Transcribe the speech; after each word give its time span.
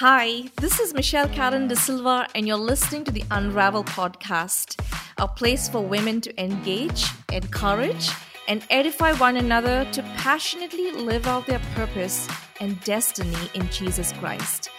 Hi, 0.00 0.44
this 0.60 0.78
is 0.78 0.94
Michelle 0.94 1.28
Karen 1.30 1.66
De 1.66 1.74
Silva, 1.74 2.28
and 2.36 2.46
you're 2.46 2.56
listening 2.56 3.02
to 3.02 3.10
the 3.10 3.24
Unravel 3.32 3.82
podcast, 3.82 4.80
a 5.16 5.26
place 5.26 5.68
for 5.68 5.80
women 5.80 6.20
to 6.20 6.40
engage, 6.40 7.04
encourage, 7.32 8.08
and 8.46 8.64
edify 8.70 9.12
one 9.14 9.36
another 9.36 9.88
to 9.90 10.02
passionately 10.18 10.92
live 10.92 11.26
out 11.26 11.46
their 11.48 11.60
purpose 11.74 12.28
and 12.60 12.80
destiny 12.84 13.50
in 13.54 13.68
Jesus 13.70 14.12
Christ. 14.12 14.70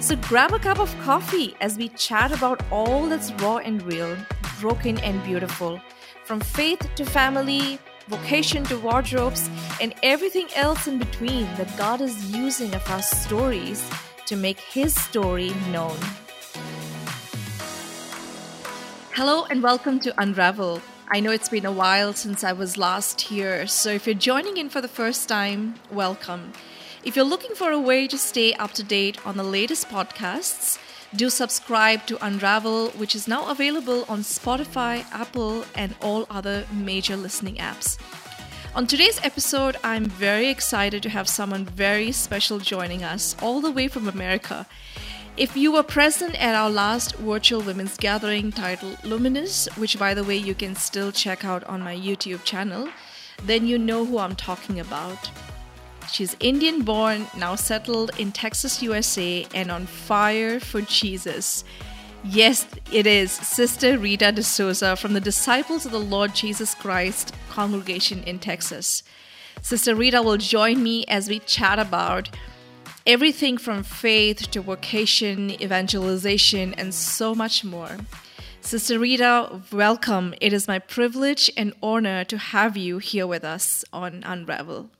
So 0.00 0.14
grab 0.16 0.52
a 0.52 0.58
cup 0.58 0.78
of 0.78 0.94
coffee 1.00 1.54
as 1.62 1.78
we 1.78 1.88
chat 1.88 2.30
about 2.30 2.60
all 2.70 3.06
that's 3.06 3.32
raw 3.40 3.56
and 3.56 3.82
real, 3.82 4.14
broken 4.60 4.98
and 4.98 5.24
beautiful, 5.24 5.80
from 6.24 6.38
faith 6.38 6.86
to 6.96 7.06
family, 7.06 7.78
vocation 8.08 8.62
to 8.64 8.76
wardrobes, 8.76 9.48
and 9.80 9.94
everything 10.02 10.48
else 10.54 10.86
in 10.86 10.98
between 10.98 11.46
that 11.56 11.78
God 11.78 12.02
is 12.02 12.30
using 12.30 12.74
of 12.74 12.86
our 12.90 13.00
stories 13.00 13.90
to 14.26 14.36
make 14.36 14.60
his 14.60 14.94
story 14.94 15.50
known. 15.70 15.96
Hello 19.12 19.44
and 19.44 19.62
welcome 19.62 19.98
to 20.00 20.20
Unravel. 20.20 20.82
I 21.08 21.20
know 21.20 21.30
it's 21.30 21.48
been 21.48 21.64
a 21.64 21.72
while 21.72 22.12
since 22.12 22.42
I 22.42 22.52
was 22.52 22.76
last 22.76 23.20
here, 23.20 23.66
so 23.66 23.90
if 23.90 24.06
you're 24.06 24.14
joining 24.14 24.56
in 24.56 24.68
for 24.68 24.80
the 24.80 24.88
first 24.88 25.28
time, 25.28 25.76
welcome. 25.90 26.52
If 27.04 27.14
you're 27.14 27.24
looking 27.24 27.54
for 27.54 27.70
a 27.70 27.80
way 27.80 28.08
to 28.08 28.18
stay 28.18 28.52
up 28.54 28.72
to 28.72 28.82
date 28.82 29.24
on 29.24 29.36
the 29.36 29.44
latest 29.44 29.88
podcasts, 29.88 30.78
do 31.14 31.30
subscribe 31.30 32.04
to 32.06 32.24
Unravel, 32.26 32.88
which 32.90 33.14
is 33.14 33.28
now 33.28 33.48
available 33.48 34.04
on 34.08 34.20
Spotify, 34.20 35.04
Apple, 35.12 35.64
and 35.76 35.94
all 36.02 36.26
other 36.28 36.66
major 36.72 37.16
listening 37.16 37.54
apps. 37.56 37.96
On 38.76 38.86
today's 38.86 39.18
episode, 39.22 39.78
I'm 39.82 40.04
very 40.04 40.48
excited 40.50 41.02
to 41.02 41.08
have 41.08 41.30
someone 41.30 41.64
very 41.64 42.12
special 42.12 42.58
joining 42.58 43.02
us, 43.02 43.34
all 43.40 43.62
the 43.62 43.70
way 43.70 43.88
from 43.88 44.06
America. 44.06 44.66
If 45.38 45.56
you 45.56 45.72
were 45.72 45.82
present 45.82 46.34
at 46.34 46.54
our 46.54 46.68
last 46.68 47.16
virtual 47.16 47.62
women's 47.62 47.96
gathering 47.96 48.52
titled 48.52 49.02
Luminous, 49.02 49.66
which 49.78 49.98
by 49.98 50.12
the 50.12 50.24
way 50.24 50.36
you 50.36 50.54
can 50.54 50.76
still 50.76 51.10
check 51.10 51.42
out 51.42 51.64
on 51.64 51.80
my 51.80 51.96
YouTube 51.96 52.44
channel, 52.44 52.90
then 53.44 53.66
you 53.66 53.78
know 53.78 54.04
who 54.04 54.18
I'm 54.18 54.36
talking 54.36 54.78
about. 54.78 55.30
She's 56.12 56.36
Indian 56.38 56.82
born, 56.82 57.28
now 57.34 57.54
settled 57.54 58.10
in 58.18 58.30
Texas, 58.30 58.82
USA, 58.82 59.46
and 59.54 59.70
on 59.70 59.86
fire 59.86 60.60
for 60.60 60.82
Jesus. 60.82 61.64
Yes, 62.24 62.66
it 62.92 63.06
is 63.06 63.30
Sister 63.30 63.98
Rita 63.98 64.32
de 64.32 64.42
Souza 64.42 64.96
from 64.96 65.12
the 65.12 65.20
Disciples 65.20 65.86
of 65.86 65.92
the 65.92 66.00
Lord 66.00 66.34
Jesus 66.34 66.74
Christ 66.74 67.34
congregation 67.50 68.22
in 68.24 68.38
Texas. 68.38 69.02
Sister 69.62 69.94
Rita 69.94 70.22
will 70.22 70.36
join 70.36 70.82
me 70.82 71.04
as 71.06 71.28
we 71.28 71.38
chat 71.40 71.78
about 71.78 72.30
everything 73.06 73.58
from 73.58 73.82
faith 73.82 74.50
to 74.50 74.60
vocation, 74.60 75.50
evangelization, 75.62 76.74
and 76.74 76.92
so 76.92 77.34
much 77.34 77.64
more. 77.64 77.96
Sister 78.60 78.98
Rita, 78.98 79.62
welcome. 79.70 80.34
It 80.40 80.52
is 80.52 80.66
my 80.66 80.80
privilege 80.80 81.50
and 81.56 81.72
honor 81.82 82.24
to 82.24 82.36
have 82.36 82.76
you 82.76 82.98
here 82.98 83.26
with 83.26 83.44
us 83.44 83.84
on 83.92 84.22
Unravel. 84.26 84.90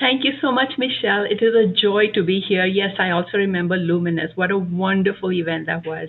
Thank 0.00 0.24
you 0.24 0.32
so 0.40 0.52
much, 0.52 0.72
Michelle. 0.78 1.24
It 1.24 1.42
is 1.42 1.54
a 1.54 1.66
joy 1.66 2.12
to 2.14 2.22
be 2.22 2.40
here. 2.40 2.66
Yes, 2.66 2.96
I 2.98 3.10
also 3.10 3.38
remember 3.38 3.76
Luminous. 3.76 4.30
What 4.34 4.50
a 4.50 4.58
wonderful 4.58 5.32
event 5.32 5.66
that 5.66 5.86
was. 5.86 6.08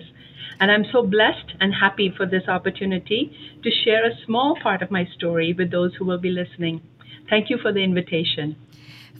And 0.60 0.70
I'm 0.70 0.84
so 0.92 1.02
blessed 1.06 1.54
and 1.60 1.72
happy 1.72 2.12
for 2.16 2.26
this 2.26 2.48
opportunity 2.48 3.32
to 3.62 3.70
share 3.70 4.04
a 4.04 4.14
small 4.26 4.56
part 4.62 4.82
of 4.82 4.90
my 4.90 5.06
story 5.16 5.54
with 5.56 5.70
those 5.70 5.94
who 5.94 6.04
will 6.04 6.18
be 6.18 6.30
listening. 6.30 6.82
Thank 7.30 7.50
you 7.50 7.58
for 7.58 7.72
the 7.72 7.80
invitation. 7.80 8.56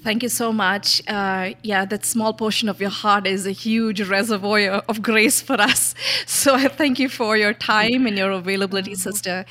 Thank 0.01 0.23
you 0.23 0.29
so 0.29 0.53
much. 0.53 1.03
Uh, 1.09 1.55
yeah, 1.63 1.85
that 1.85 2.05
small 2.05 2.33
portion 2.33 2.69
of 2.69 2.81
your 2.81 2.91
heart 2.91 3.27
is 3.27 3.47
a 3.47 3.51
huge 3.51 4.01
reservoir 4.01 4.61
of 4.89 5.03
grace 5.03 5.41
for 5.41 5.61
us. 5.61 5.95
So 6.27 6.55
I 6.55 6.69
thank 6.69 6.99
you 6.99 7.09
for 7.09 7.37
your 7.37 7.53
time 7.53 8.07
and 8.07 8.17
your 8.17 8.31
availability, 8.31 8.95
sister. 8.95 9.45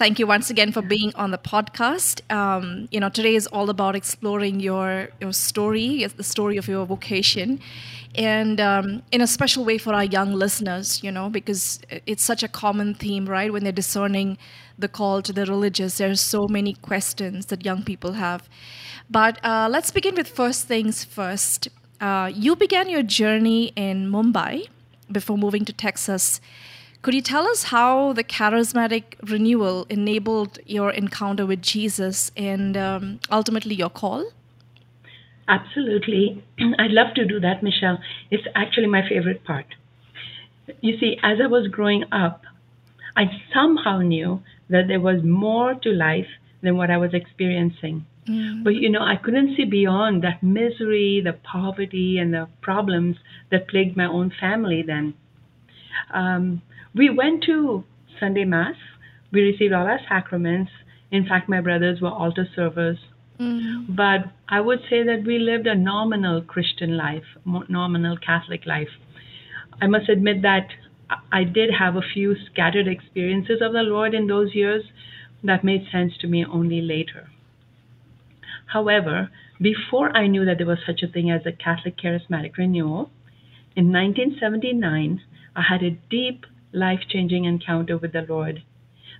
Thank 0.00 0.18
you 0.18 0.26
once 0.26 0.48
again 0.48 0.72
for 0.72 0.80
being 0.80 1.12
on 1.14 1.30
the 1.30 1.36
podcast. 1.36 2.22
Um, 2.32 2.88
you 2.90 2.98
know, 3.00 3.10
today 3.10 3.34
is 3.34 3.46
all 3.48 3.68
about 3.68 3.94
exploring 3.94 4.58
your 4.58 5.10
your 5.20 5.34
story, 5.34 6.06
the 6.06 6.22
story 6.24 6.56
of 6.56 6.66
your 6.68 6.86
vocation, 6.86 7.60
and 8.14 8.58
um, 8.62 9.02
in 9.12 9.20
a 9.20 9.26
special 9.26 9.62
way 9.62 9.76
for 9.76 9.92
our 9.92 10.04
young 10.04 10.32
listeners, 10.32 11.04
you 11.04 11.12
know, 11.12 11.28
because 11.28 11.80
it's 12.06 12.24
such 12.24 12.42
a 12.42 12.48
common 12.48 12.94
theme, 12.94 13.26
right? 13.26 13.52
When 13.52 13.62
they're 13.62 13.80
discerning 13.84 14.38
the 14.78 14.88
call 14.88 15.20
to 15.20 15.34
the 15.34 15.44
religious, 15.44 15.98
there's 15.98 16.22
so 16.22 16.48
many 16.48 16.72
questions 16.72 17.44
that 17.52 17.66
young 17.66 17.82
people 17.82 18.12
have. 18.12 18.48
But 19.10 19.38
uh, 19.44 19.68
let's 19.70 19.90
begin 19.90 20.14
with 20.14 20.28
first 20.28 20.66
things 20.66 21.04
first. 21.04 21.68
Uh, 22.00 22.30
you 22.34 22.56
began 22.56 22.88
your 22.88 23.02
journey 23.02 23.72
in 23.76 24.10
Mumbai 24.10 24.66
before 25.12 25.36
moving 25.36 25.66
to 25.66 25.74
Texas. 25.74 26.40
Could 27.02 27.14
you 27.14 27.22
tell 27.22 27.46
us 27.46 27.64
how 27.64 28.12
the 28.12 28.22
charismatic 28.22 29.14
renewal 29.22 29.86
enabled 29.88 30.58
your 30.66 30.90
encounter 30.90 31.46
with 31.46 31.62
Jesus 31.62 32.30
and 32.36 32.76
um, 32.76 33.20
ultimately 33.30 33.74
your 33.74 33.88
call? 33.88 34.30
Absolutely. 35.48 36.44
I'd 36.78 36.90
love 36.90 37.14
to 37.14 37.24
do 37.24 37.40
that, 37.40 37.62
Michelle. 37.62 37.98
It's 38.30 38.46
actually 38.54 38.86
my 38.86 39.06
favorite 39.08 39.44
part. 39.44 39.66
You 40.82 40.98
see, 40.98 41.16
as 41.22 41.38
I 41.42 41.46
was 41.46 41.68
growing 41.68 42.04
up, 42.12 42.42
I 43.16 43.24
somehow 43.52 44.00
knew 44.00 44.42
that 44.68 44.86
there 44.86 45.00
was 45.00 45.22
more 45.24 45.74
to 45.74 45.90
life 45.90 46.28
than 46.62 46.76
what 46.76 46.90
I 46.90 46.98
was 46.98 47.14
experiencing. 47.14 48.04
Mm. 48.28 48.62
But 48.62 48.74
you 48.74 48.90
know, 48.90 49.02
I 49.02 49.16
couldn't 49.16 49.56
see 49.56 49.64
beyond 49.64 50.22
that 50.22 50.42
misery, 50.42 51.22
the 51.24 51.32
poverty, 51.32 52.18
and 52.18 52.34
the 52.34 52.48
problems 52.60 53.16
that 53.50 53.68
plagued 53.68 53.96
my 53.96 54.04
own 54.06 54.30
family 54.38 54.82
then. 54.82 55.14
Um, 56.12 56.62
we 56.94 57.10
went 57.10 57.44
to 57.44 57.84
Sunday 58.18 58.44
Mass. 58.44 58.76
We 59.32 59.42
received 59.42 59.72
all 59.72 59.86
our 59.86 60.00
sacraments. 60.08 60.70
In 61.10 61.26
fact, 61.26 61.48
my 61.48 61.60
brothers 61.60 62.00
were 62.00 62.10
altar 62.10 62.48
servers 62.54 62.98
Mm-hmm. 63.40 63.94
But 63.94 64.30
I 64.48 64.60
would 64.60 64.80
say 64.90 65.02
that 65.02 65.24
we 65.24 65.38
lived 65.38 65.66
a 65.66 65.74
nominal 65.74 66.42
Christian 66.42 66.96
life, 66.96 67.24
nominal 67.44 68.18
Catholic 68.18 68.66
life. 68.66 68.90
I 69.80 69.86
must 69.86 70.10
admit 70.10 70.42
that 70.42 70.68
I 71.32 71.44
did 71.44 71.70
have 71.78 71.96
a 71.96 72.02
few 72.02 72.36
scattered 72.52 72.86
experiences 72.86 73.62
of 73.62 73.72
the 73.72 73.82
Lord 73.82 74.12
in 74.12 74.26
those 74.26 74.54
years 74.54 74.84
that 75.42 75.64
made 75.64 75.86
sense 75.90 76.12
to 76.18 76.26
me 76.26 76.44
only 76.44 76.82
later. 76.82 77.30
However, 78.66 79.30
before 79.60 80.14
I 80.14 80.26
knew 80.26 80.44
that 80.44 80.58
there 80.58 80.66
was 80.66 80.78
such 80.86 81.02
a 81.02 81.08
thing 81.08 81.30
as 81.30 81.46
a 81.46 81.52
Catholic 81.52 81.96
charismatic 81.96 82.58
renewal, 82.58 83.10
in 83.74 83.90
1979, 83.90 85.22
I 85.56 85.62
had 85.62 85.82
a 85.82 85.98
deep, 86.10 86.44
life 86.72 87.00
changing 87.08 87.44
encounter 87.44 87.96
with 87.96 88.12
the 88.12 88.26
Lord. 88.28 88.62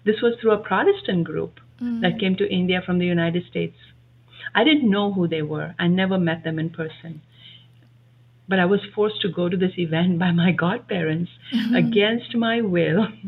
This 0.04 0.20
was 0.22 0.34
through 0.40 0.52
a 0.52 0.58
Protestant 0.58 1.24
group 1.24 1.60
mm-hmm. 1.80 2.00
that 2.00 2.18
came 2.18 2.36
to 2.36 2.50
India 2.50 2.80
from 2.84 2.98
the 2.98 3.06
United 3.06 3.44
States. 3.48 3.76
I 4.54 4.64
didn't 4.64 4.90
know 4.90 5.12
who 5.12 5.28
they 5.28 5.42
were. 5.42 5.74
I 5.78 5.86
never 5.86 6.18
met 6.18 6.44
them 6.44 6.58
in 6.58 6.70
person. 6.70 7.22
But 8.48 8.58
I 8.58 8.64
was 8.64 8.80
forced 8.94 9.20
to 9.22 9.28
go 9.28 9.48
to 9.48 9.56
this 9.56 9.78
event 9.78 10.18
by 10.18 10.32
my 10.32 10.52
godparents 10.52 11.30
mm-hmm. 11.54 11.74
against 11.74 12.34
my 12.34 12.60
will. 12.60 13.08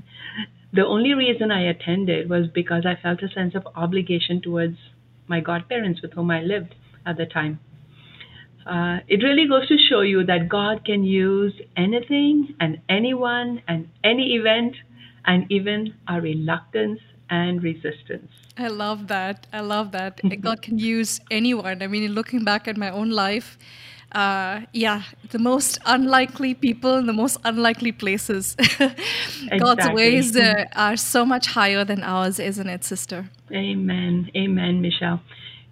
The 0.74 0.86
only 0.86 1.12
reason 1.12 1.50
I 1.50 1.68
attended 1.68 2.30
was 2.30 2.48
because 2.48 2.86
I 2.86 2.94
felt 2.94 3.22
a 3.22 3.28
sense 3.28 3.54
of 3.54 3.68
obligation 3.76 4.40
towards 4.40 4.78
my 5.26 5.40
godparents 5.40 6.00
with 6.00 6.14
whom 6.14 6.30
I 6.30 6.40
lived 6.40 6.74
at 7.04 7.18
the 7.18 7.26
time. 7.26 7.60
Uh, 8.66 8.98
it 9.08 9.22
really 9.22 9.48
goes 9.48 9.66
to 9.68 9.76
show 9.78 10.00
you 10.00 10.24
that 10.24 10.48
God 10.48 10.84
can 10.84 11.04
use 11.04 11.54
anything 11.76 12.54
and 12.60 12.78
anyone 12.88 13.62
and 13.68 13.88
any 14.04 14.34
event 14.34 14.74
and 15.24 15.50
even 15.50 15.94
our 16.08 16.20
reluctance 16.20 17.00
and 17.30 17.62
resistance. 17.62 18.30
I 18.58 18.68
love 18.68 19.08
that. 19.08 19.46
I 19.52 19.60
love 19.60 19.92
that. 19.92 20.20
God 20.40 20.62
can 20.62 20.78
use 20.78 21.20
anyone. 21.30 21.82
I 21.82 21.86
mean, 21.86 22.12
looking 22.12 22.44
back 22.44 22.68
at 22.68 22.76
my 22.76 22.90
own 22.90 23.10
life, 23.10 23.58
uh, 24.12 24.60
yeah, 24.72 25.02
the 25.30 25.38
most 25.38 25.78
unlikely 25.86 26.54
people 26.54 26.96
in 26.98 27.06
the 27.06 27.14
most 27.14 27.38
unlikely 27.44 27.92
places. 27.92 28.54
exactly. 28.58 29.58
God's 29.58 29.88
ways 29.90 30.36
uh, 30.36 30.66
are 30.76 30.96
so 30.96 31.24
much 31.24 31.46
higher 31.46 31.84
than 31.84 32.02
ours, 32.02 32.38
isn't 32.38 32.68
it, 32.68 32.84
sister? 32.84 33.30
Amen. 33.50 34.30
Amen, 34.36 34.82
Michelle. 34.82 35.22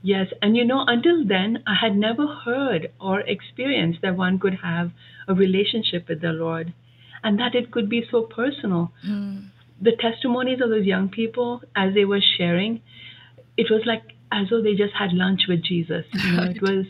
Yes, 0.02 0.28
and 0.40 0.56
you 0.56 0.64
know, 0.64 0.84
until 0.86 1.26
then, 1.26 1.62
I 1.66 1.74
had 1.80 1.96
never 1.96 2.26
heard 2.26 2.90
or 3.00 3.20
experienced 3.20 4.00
that 4.02 4.16
one 4.16 4.38
could 4.38 4.58
have 4.62 4.92
a 5.28 5.34
relationship 5.34 6.08
with 6.08 6.22
the 6.22 6.32
Lord 6.32 6.72
and 7.22 7.38
that 7.38 7.54
it 7.54 7.70
could 7.70 7.88
be 7.88 8.06
so 8.10 8.22
personal. 8.22 8.92
Mm 9.06 9.50
the 9.80 9.96
testimonies 9.98 10.60
of 10.60 10.68
those 10.68 10.84
young 10.84 11.08
people 11.08 11.62
as 11.74 11.94
they 11.94 12.04
were 12.04 12.20
sharing, 12.36 12.82
it 13.56 13.70
was 13.70 13.82
like 13.86 14.02
as 14.30 14.48
though 14.50 14.62
they 14.62 14.74
just 14.74 14.94
had 14.94 15.12
lunch 15.12 15.42
with 15.48 15.62
Jesus. 15.62 16.04
You 16.12 16.32
know, 16.32 16.42
it 16.44 16.62
was 16.62 16.86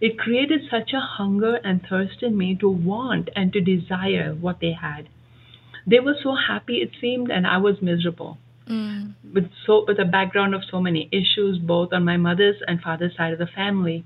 it 0.00 0.18
created 0.18 0.60
such 0.70 0.92
a 0.92 1.00
hunger 1.00 1.56
and 1.56 1.80
thirst 1.88 2.22
in 2.22 2.36
me 2.36 2.54
to 2.60 2.68
want 2.68 3.30
and 3.34 3.52
to 3.54 3.60
desire 3.60 4.34
what 4.34 4.60
they 4.60 4.72
had. 4.72 5.08
They 5.86 6.00
were 6.00 6.16
so 6.22 6.34
happy 6.34 6.76
it 6.76 6.90
seemed, 7.00 7.30
and 7.30 7.46
I 7.46 7.56
was 7.56 7.80
miserable. 7.80 8.38
Mm. 8.68 9.14
With 9.34 9.50
so 9.66 9.84
with 9.86 9.98
a 9.98 10.04
background 10.04 10.54
of 10.54 10.62
so 10.70 10.80
many 10.80 11.08
issues, 11.12 11.58
both 11.58 11.92
on 11.92 12.04
my 12.04 12.16
mother's 12.16 12.56
and 12.66 12.80
father's 12.80 13.16
side 13.16 13.32
of 13.32 13.38
the 13.40 13.46
family. 13.48 14.04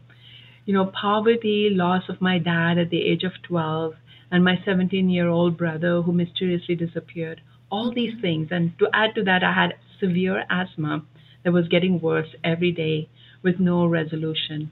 you 0.66 0.74
know, 0.74 0.86
poverty, 0.86 1.68
loss 1.70 2.08
of 2.08 2.20
my 2.20 2.38
dad 2.38 2.78
at 2.78 2.90
the 2.90 3.02
age 3.02 3.24
of 3.24 3.32
12, 3.42 3.94
and 4.30 4.44
my 4.44 4.56
17 4.64 5.08
year 5.10 5.28
old 5.28 5.56
brother 5.58 6.02
who 6.02 6.12
mysteriously 6.12 6.74
disappeared. 6.76 7.40
All 7.70 7.92
these 7.92 8.14
things. 8.20 8.48
And 8.50 8.78
to 8.78 8.88
add 8.92 9.14
to 9.16 9.24
that, 9.24 9.42
I 9.44 9.52
had 9.52 9.74
severe 10.00 10.44
asthma 10.50 11.04
that 11.44 11.52
was 11.52 11.68
getting 11.68 12.00
worse 12.00 12.34
every 12.44 12.72
day 12.72 13.08
with 13.42 13.60
no 13.60 13.86
resolution. 13.86 14.70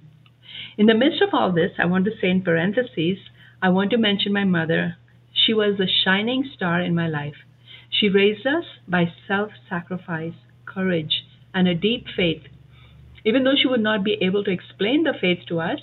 In 0.78 0.86
the 0.86 0.94
midst 0.94 1.22
of 1.22 1.30
all 1.34 1.52
this, 1.52 1.72
I 1.78 1.86
want 1.86 2.04
to 2.06 2.12
say 2.20 2.30
in 2.30 2.42
parentheses, 2.42 3.18
I 3.62 3.68
want 3.70 3.90
to 3.90 3.98
mention 3.98 4.32
my 4.32 4.44
mother. 4.44 4.96
She 5.32 5.52
was 5.54 5.80
a 5.80 5.86
shining 6.04 6.44
star 6.54 6.80
in 6.80 6.94
my 6.94 7.08
life. 7.08 7.36
She 7.90 8.08
raised 8.08 8.46
us 8.46 8.64
by 8.86 9.12
self 9.26 9.50
sacrifice, 9.68 10.34
courage, 10.66 11.24
and 11.54 11.66
a 11.66 11.74
deep 11.74 12.06
faith. 12.14 12.42
Even 13.24 13.44
though 13.44 13.56
she 13.60 13.68
would 13.68 13.80
not 13.82 14.04
be 14.04 14.16
able 14.20 14.44
to 14.44 14.50
explain 14.50 15.02
the 15.04 15.14
faith 15.20 15.40
to 15.48 15.60
us, 15.60 15.80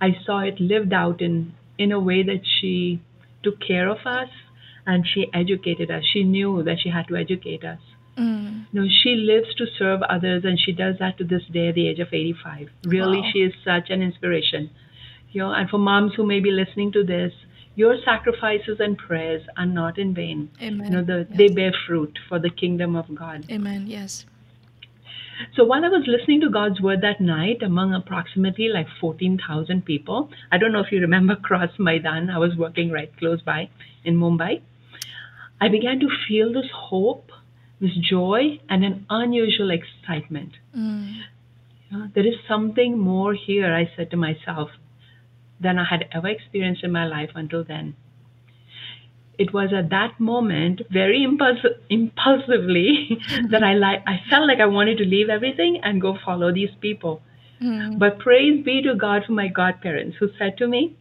I 0.00 0.16
saw 0.24 0.40
it 0.40 0.60
lived 0.60 0.92
out 0.92 1.20
in, 1.20 1.54
in 1.78 1.92
a 1.92 2.00
way 2.00 2.22
that 2.22 2.42
she 2.44 3.00
took 3.42 3.60
care 3.60 3.88
of 3.88 3.98
us 4.04 4.28
and 4.86 5.06
she 5.06 5.26
educated 5.32 5.90
us. 5.90 6.04
She 6.12 6.22
knew 6.22 6.62
that 6.64 6.78
she 6.80 6.90
had 6.90 7.08
to 7.08 7.16
educate 7.16 7.64
us. 7.64 7.78
Mm. 8.18 8.66
No, 8.72 8.86
she 8.88 9.14
lives 9.14 9.54
to 9.56 9.66
serve 9.78 10.00
others, 10.02 10.44
and 10.44 10.58
she 10.58 10.72
does 10.72 10.96
that 11.00 11.18
to 11.18 11.24
this 11.24 11.42
day 11.52 11.68
at 11.68 11.74
the 11.74 11.88
age 11.88 11.98
of 11.98 12.08
85. 12.12 12.68
Really, 12.84 13.20
Wow. 13.20 13.30
she 13.32 13.38
is 13.40 13.52
such 13.64 13.90
an 13.90 14.00
inspiration. 14.00 14.70
You 15.32 15.42
know, 15.42 15.52
and 15.52 15.68
for 15.68 15.78
moms 15.78 16.14
who 16.14 16.24
may 16.24 16.40
be 16.40 16.50
listening 16.50 16.92
to 16.92 17.04
this, 17.04 17.32
your 17.76 17.96
sacrifices 18.04 18.80
and 18.80 18.96
prayers 18.96 19.42
are 19.56 19.66
not 19.66 19.98
in 19.98 20.14
vain. 20.14 20.50
Amen. 20.60 20.86
You 20.86 20.92
know, 20.96 21.04
the, 21.04 21.26
Yes. 21.28 21.38
they 21.38 21.48
bear 21.48 21.72
fruit 21.86 22.18
for 22.28 22.38
the 22.38 22.50
kingdom 22.50 22.96
of 22.96 23.14
God. 23.14 23.44
Amen. 23.50 23.86
Yes. 23.86 24.24
So 25.54 25.64
while 25.64 25.84
I 25.84 25.88
was 25.88 26.04
listening 26.06 26.40
to 26.40 26.48
God's 26.48 26.80
word 26.80 27.02
that 27.02 27.20
night 27.20 27.62
among 27.62 27.92
approximately 27.92 28.68
like 28.68 28.86
14,000 28.98 29.84
people, 29.84 30.30
I 30.50 30.56
don't 30.56 30.72
know 30.72 30.80
if 30.80 30.90
you 30.90 31.00
remember 31.00 31.36
Cross 31.42 31.78
Maidan, 31.78 32.30
I 32.30 32.38
was 32.38 32.56
working 32.56 32.90
right 32.90 33.14
close 33.18 33.42
by 33.42 33.68
in 34.04 34.16
Mumbai. 34.16 34.62
I 35.60 35.68
began 35.68 36.00
to 36.00 36.08
feel 36.26 36.52
this 36.52 36.70
hope, 36.74 37.30
this 37.80 37.94
joy, 38.10 38.60
and 38.70 38.84
an 38.84 39.04
unusual 39.10 39.70
excitement. 39.70 40.52
Mm. 40.74 41.20
You 41.90 41.98
know, 41.98 42.08
there 42.14 42.26
is 42.26 42.34
something 42.48 42.98
more 42.98 43.34
here, 43.34 43.74
I 43.74 43.90
said 43.96 44.10
to 44.12 44.16
myself, 44.16 44.70
than 45.60 45.78
I 45.78 45.84
had 45.84 46.06
ever 46.12 46.28
experienced 46.28 46.84
in 46.84 46.92
my 46.92 47.06
life 47.06 47.30
until 47.34 47.64
then. 47.64 47.96
It 49.38 49.52
was 49.52 49.70
at 49.76 49.90
that 49.90 50.18
moment, 50.18 50.80
very 50.90 51.22
impulsive, 51.22 51.72
impulsively, 51.90 53.18
that 53.50 53.62
I 53.62 53.74
like 53.74 54.02
I 54.06 54.20
felt 54.30 54.46
like 54.46 54.60
I 54.60 54.66
wanted 54.66 54.96
to 54.98 55.04
leave 55.04 55.28
everything 55.28 55.80
and 55.82 56.00
go 56.00 56.16
follow 56.24 56.52
these 56.52 56.70
people. 56.80 57.20
Mm. 57.60 57.98
But 57.98 58.18
praise 58.18 58.64
be 58.64 58.82
to 58.82 58.94
God 58.94 59.24
for 59.26 59.32
my 59.32 59.48
godparents 59.48 60.16
who 60.18 60.28
said 60.38 60.56
to 60.58 60.66
me, 60.66 60.96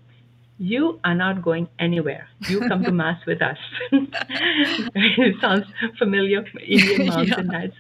You 0.58 1.00
are 1.04 1.16
not 1.16 1.42
going 1.44 1.70
anywhere. 1.80 2.28
You 2.50 2.60
come 2.68 2.84
to 2.84 2.92
Mass 2.92 3.26
with 3.26 3.42
us. 3.42 3.58
it 3.92 5.36
sounds 5.40 5.66
familiar, 5.98 6.46
Indian 6.66 7.06
moms 7.08 7.32
and 7.38 7.52
dads. 7.52 7.74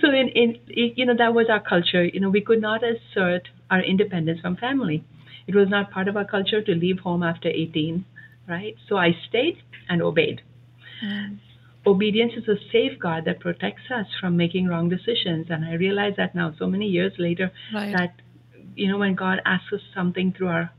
so, 0.00 0.10
in, 0.10 0.28
in, 0.28 0.58
you 0.68 1.06
know, 1.06 1.16
that 1.16 1.32
was 1.34 1.46
our 1.50 1.60
culture. 1.60 2.04
You 2.04 2.20
know, 2.20 2.30
we 2.30 2.42
could 2.42 2.60
not 2.60 2.82
assert 2.82 3.48
our 3.70 3.82
independence 3.82 4.40
from 4.40 4.56
family. 4.56 5.04
It 5.46 5.54
was 5.54 5.68
not 5.68 5.90
part 5.90 6.08
of 6.08 6.16
our 6.16 6.24
culture 6.24 6.62
to 6.62 6.74
leave 6.74 6.98
home 7.00 7.22
after 7.22 7.48
18, 7.48 8.04
right? 8.48 8.74
So 8.88 8.96
I 8.96 9.16
stayed 9.28 9.58
and 9.88 10.02
obeyed. 10.02 10.40
Mm. 11.04 11.38
Obedience 11.86 12.32
is 12.36 12.48
a 12.48 12.56
safeguard 12.72 13.26
that 13.26 13.40
protects 13.40 13.90
us 13.90 14.06
from 14.20 14.36
making 14.36 14.68
wrong 14.68 14.88
decisions. 14.88 15.46
And 15.50 15.64
I 15.64 15.74
realize 15.74 16.14
that 16.16 16.34
now, 16.34 16.54
so 16.58 16.66
many 16.66 16.86
years 16.86 17.12
later, 17.18 17.52
Right. 17.74 17.92
that 17.96 18.14
you 18.74 18.88
know 18.88 18.98
when 18.98 19.14
God 19.14 19.40
asks 19.44 19.72
us 19.72 19.80
something 19.94 20.32
through 20.32 20.48
our 20.48 20.70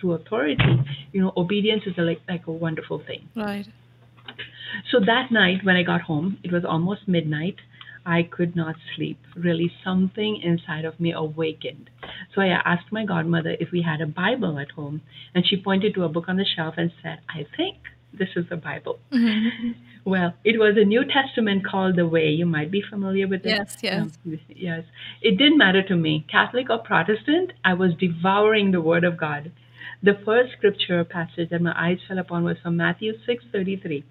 through 0.00 0.12
authority, 0.14 0.64
you 1.12 1.20
know, 1.20 1.32
obedience 1.36 1.82
is 1.86 1.94
a, 1.98 2.02
like 2.02 2.20
like 2.28 2.46
a 2.46 2.52
wonderful 2.52 3.02
thing. 3.06 3.28
Right. 3.36 3.66
So 4.90 5.00
that 5.00 5.30
night 5.30 5.64
when 5.64 5.76
I 5.76 5.82
got 5.82 6.00
home, 6.00 6.38
it 6.42 6.50
was 6.50 6.64
almost 6.64 7.06
midnight. 7.06 7.56
I 8.06 8.22
could 8.22 8.54
not 8.54 8.76
sleep. 8.94 9.18
Really, 9.34 9.72
something 9.82 10.40
inside 10.42 10.84
of 10.84 11.00
me 11.00 11.12
awakened. 11.12 11.90
So 12.34 12.42
I 12.42 12.48
asked 12.48 12.92
my 12.92 13.04
godmother 13.04 13.56
if 13.58 13.70
we 13.72 13.82
had 13.82 14.00
a 14.00 14.06
Bible 14.06 14.58
at 14.58 14.72
home, 14.72 15.00
and 15.34 15.46
she 15.46 15.56
pointed 15.56 15.94
to 15.94 16.04
a 16.04 16.08
book 16.08 16.28
on 16.28 16.36
the 16.36 16.44
shelf 16.44 16.74
and 16.76 16.92
said, 17.02 17.20
"I 17.28 17.46
think 17.56 17.78
this 18.12 18.28
is 18.36 18.46
the 18.48 18.56
Bible." 18.56 18.98
Mhm. 19.12 19.74
Well, 20.06 20.34
it 20.44 20.58
was 20.58 20.76
a 20.76 20.84
New 20.84 21.02
Testament 21.06 21.64
called 21.64 21.96
The 21.96 22.06
Way. 22.06 22.28
You 22.28 22.44
might 22.44 22.70
be 22.70 22.82
familiar 22.82 23.26
with 23.26 23.46
it. 23.46 23.48
Yes, 23.48 23.78
yes. 23.82 24.18
Um, 24.26 24.38
yes. 24.48 24.84
It 25.22 25.38
didn't 25.38 25.56
matter 25.56 25.82
to 25.82 25.96
me, 25.96 26.26
Catholic 26.30 26.68
or 26.68 26.76
Protestant, 26.76 27.54
I 27.64 27.72
was 27.72 27.94
devouring 27.94 28.70
the 28.70 28.82
Word 28.82 29.04
of 29.04 29.16
God. 29.16 29.50
The 30.02 30.12
first 30.26 30.52
scripture 30.52 31.02
passage 31.04 31.48
that 31.48 31.62
my 31.62 31.72
eyes 31.74 32.00
fell 32.06 32.18
upon 32.18 32.44
was 32.44 32.58
from 32.62 32.76
Matthew 32.76 33.14
6:33. 33.26 34.00
It 34.00 34.04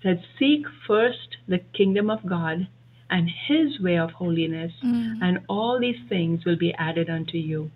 said, 0.00 0.24
"Seek 0.38 0.68
first 0.86 1.38
the 1.48 1.58
kingdom 1.58 2.08
of 2.08 2.24
God 2.24 2.68
and 3.10 3.30
His 3.30 3.80
way 3.80 3.98
of 3.98 4.10
holiness, 4.12 4.72
Mm. 4.82 5.18
and 5.22 5.40
all 5.48 5.78
these 5.78 6.00
things 6.08 6.44
will 6.44 6.56
be 6.56 6.74
added 6.74 7.08
unto 7.08 7.38
you." 7.38 7.70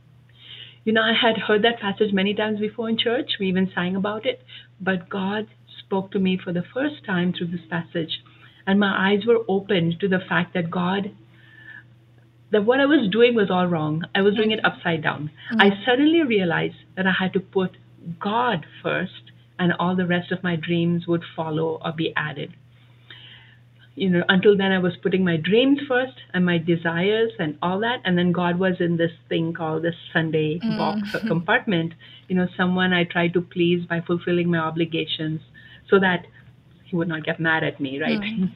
You 0.85 0.93
know, 0.95 1.03
I 1.03 1.13
had 1.13 1.37
heard 1.37 1.63
that 1.63 1.79
passage 1.79 2.13
many 2.13 2.35
times 2.35 2.59
before 2.59 2.89
in 2.89 2.97
church. 2.97 3.39
We 3.39 3.49
even 3.49 3.71
sang 3.75 3.97
about 3.97 4.25
it. 4.25 4.43
But 4.81 5.09
God 5.09 5.47
spoke 5.79 6.11
to 6.13 6.19
me 6.19 6.37
for 6.39 6.53
the 6.53 6.63
first 6.63 7.05
time 7.05 7.33
through 7.33 7.49
this 7.49 7.67
passage. 7.67 8.23
And 8.67 8.81
my 8.81 9.11
eyes 9.11 9.27
were 9.27 9.45
opened 9.47 10.01
to 10.01 10.09
the 10.09 10.21
fact 10.21 10.55
that 10.55 10.71
God, 10.71 11.11
that 12.51 12.65
what 12.65 12.81
I 12.81 12.87
was 12.87 13.09
doing 13.09 13.35
was 13.35 13.51
all 13.51 13.67
wrong. 13.67 14.05
I 14.15 14.23
was 14.23 14.35
doing 14.35 14.53
it 14.53 14.65
upside 14.65 15.03
down. 15.03 15.31
I 15.51 15.85
suddenly 15.85 16.23
realized 16.23 16.77
that 16.97 17.07
I 17.07 17.13
had 17.13 17.33
to 17.35 17.41
put 17.41 17.77
God 18.19 18.65
first, 18.83 19.31
and 19.59 19.73
all 19.75 19.95
the 19.95 20.07
rest 20.07 20.33
of 20.33 20.43
my 20.43 20.57
dreams 20.57 21.07
would 21.07 21.25
follow 21.37 21.81
or 21.85 21.93
be 21.93 22.15
added 22.17 22.55
you 24.01 24.09
know, 24.09 24.25
until 24.31 24.57
then 24.57 24.73
I 24.73 24.79
was 24.79 24.97
putting 25.03 25.23
my 25.23 25.37
dreams 25.37 25.79
first 25.87 26.15
and 26.33 26.47
my 26.47 26.57
desires 26.57 27.33
and 27.39 27.59
all 27.61 27.79
that, 27.81 28.01
and 28.07 28.17
then 28.17 28.33
God 28.33 28.59
was 28.59 28.77
in 28.81 28.97
this 28.97 29.13
thing 29.29 29.53
called 29.53 29.83
the 29.83 29.93
Sunday 30.11 30.59
mm-hmm. 30.59 30.79
box 30.79 31.15
or 31.15 31.21
compartment. 31.29 31.93
You 32.27 32.37
know, 32.37 32.47
someone 32.57 32.95
I 32.95 33.05
tried 33.05 33.35
to 33.35 33.43
please 33.43 33.85
by 33.85 34.01
fulfilling 34.01 34.51
my 34.51 34.57
obligations, 34.57 35.43
so 35.91 36.01
that 36.01 36.27
He 36.85 36.97
would 36.97 37.09
not 37.09 37.25
get 37.25 37.41
mad 37.41 37.63
at 37.63 37.79
me, 37.79 38.01
right? 38.01 38.21
Mm-hmm. 38.21 38.45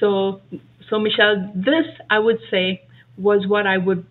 So, 0.00 0.40
so 0.90 0.98
Michelle, 0.98 1.52
this 1.54 1.86
I 2.10 2.18
would 2.18 2.40
say 2.50 2.82
was 3.16 3.46
what 3.46 3.66
I 3.66 3.78
would 3.78 4.04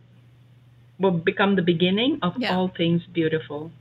would 0.97 1.23
become 1.25 1.55
the 1.57 1.61
beginning 1.61 2.19
of 2.23 2.33
Yeah. 2.37 2.55
all 2.55 2.69
things 2.69 3.03
beautiful. 3.13 3.71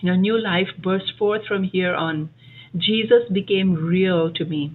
You 0.00 0.10
know, 0.10 0.16
new 0.16 0.38
life 0.38 0.70
burst 0.82 1.12
forth 1.18 1.46
from 1.46 1.62
here 1.64 1.94
on. 1.94 2.30
Jesus 2.76 3.28
became 3.30 3.74
real 3.74 4.32
to 4.32 4.44
me. 4.44 4.72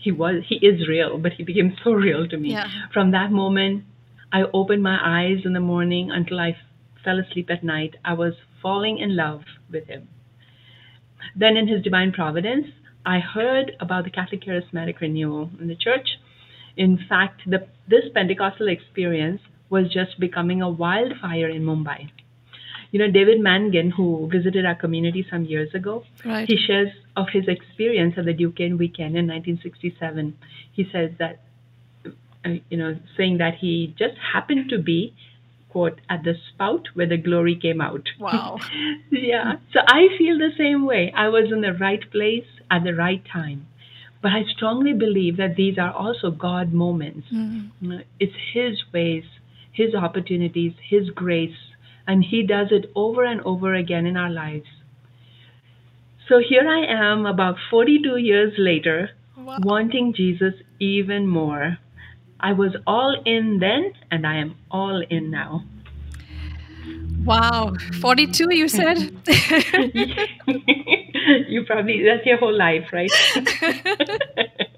He 0.00 0.10
was 0.10 0.44
he 0.48 0.56
is 0.56 0.88
real, 0.88 1.18
but 1.18 1.32
he 1.34 1.42
became 1.44 1.76
so 1.84 1.92
real 1.92 2.26
to 2.28 2.36
me. 2.36 2.52
Yeah. 2.52 2.68
From 2.92 3.10
that 3.10 3.30
moment, 3.30 3.84
I 4.32 4.42
opened 4.54 4.82
my 4.82 4.98
eyes 5.02 5.40
in 5.44 5.52
the 5.52 5.60
morning 5.60 6.10
until 6.10 6.38
I 6.40 6.50
f- 6.50 6.56
fell 7.04 7.18
asleep 7.18 7.50
at 7.50 7.62
night. 7.62 7.96
I 8.04 8.14
was 8.14 8.34
falling 8.62 8.98
in 8.98 9.16
love 9.16 9.42
with 9.70 9.86
him. 9.86 10.08
Then 11.36 11.56
in 11.56 11.68
his 11.68 11.82
divine 11.82 12.12
providence, 12.12 12.66
I 13.04 13.18
heard 13.18 13.72
about 13.80 14.04
the 14.04 14.10
Catholic 14.10 14.42
Charismatic 14.42 15.00
Renewal 15.00 15.50
in 15.60 15.68
the 15.68 15.74
church. 15.76 16.18
In 16.76 16.98
fact, 17.08 17.42
the, 17.46 17.66
this 17.88 18.04
Pentecostal 18.14 18.68
experience 18.68 19.40
was 19.68 19.92
just 19.92 20.18
becoming 20.18 20.62
a 20.62 20.70
wildfire 20.70 21.48
in 21.48 21.62
Mumbai. 21.62 22.10
You 22.92 22.98
know, 22.98 23.10
David 23.10 23.40
Mangan, 23.40 23.90
who 23.90 24.28
visited 24.30 24.66
our 24.66 24.74
community 24.74 25.24
some 25.30 25.44
years 25.44 25.74
ago, 25.74 26.04
Right. 26.24 26.48
he 26.48 26.56
shares 26.56 26.90
of 27.16 27.28
his 27.32 27.46
experience 27.46 28.14
at 28.18 28.24
the 28.24 28.32
Duquesne 28.32 28.78
weekend 28.78 29.16
in 29.16 29.26
1967. 29.26 30.36
He 30.72 30.84
says 30.90 31.12
that, 31.18 31.40
uh, 32.44 32.56
you 32.68 32.76
know, 32.76 32.96
saying 33.16 33.38
that 33.38 33.54
he 33.56 33.94
just 33.96 34.16
happened 34.32 34.68
to 34.70 34.78
be, 34.78 35.12
quote, 35.68 36.00
at 36.08 36.24
the 36.24 36.34
spout 36.48 36.88
where 36.94 37.06
the 37.06 37.16
glory 37.16 37.54
came 37.54 37.80
out. 37.80 38.08
Wow. 38.18 38.58
yeah. 39.10 39.54
So 39.72 39.80
I 39.86 40.08
feel 40.18 40.36
the 40.38 40.50
same 40.58 40.84
way. 40.84 41.12
I 41.14 41.28
was 41.28 41.52
in 41.52 41.60
the 41.60 41.74
right 41.74 42.08
place 42.10 42.46
at 42.70 42.82
the 42.82 42.94
right 42.94 43.24
time. 43.24 43.66
But 44.22 44.32
I 44.32 44.44
strongly 44.44 44.92
believe 44.92 45.36
that 45.38 45.56
these 45.56 45.78
are 45.78 45.92
also 45.92 46.30
God 46.30 46.72
moments. 46.74 47.28
Mm. 47.32 47.70
You 47.80 47.88
know, 47.88 48.00
It's 48.18 48.34
His 48.52 48.82
ways, 48.92 49.24
His 49.72 49.94
opportunities, 49.94 50.74
His 50.88 51.08
grace, 51.10 51.56
and 52.10 52.24
He 52.24 52.42
does 52.42 52.72
it 52.72 52.90
over 52.96 53.22
and 53.24 53.40
over 53.42 53.72
again 53.72 54.04
in 54.04 54.16
our 54.16 54.30
lives. 54.30 54.66
So 56.28 56.40
here 56.40 56.68
I 56.68 56.84
am, 56.84 57.24
about 57.24 57.56
42 57.70 58.16
years 58.16 58.52
later, 58.58 59.10
Wow. 59.36 59.58
wanting 59.62 60.12
Jesus 60.12 60.54
even 60.80 61.28
more. 61.28 61.78
I 62.40 62.52
was 62.52 62.74
all 62.84 63.14
in 63.24 63.60
then, 63.60 63.92
and 64.10 64.26
I 64.26 64.38
am 64.38 64.56
all 64.72 65.04
in 65.08 65.30
now. 65.30 65.62
Wow. 67.24 67.74
42, 68.00 68.56
you 68.56 68.68
said? 68.68 68.98
you 71.48 71.64
probably, 71.64 72.02
that's 72.02 72.26
your 72.26 72.38
whole 72.38 72.56
life, 72.56 72.86
right? 72.92 73.10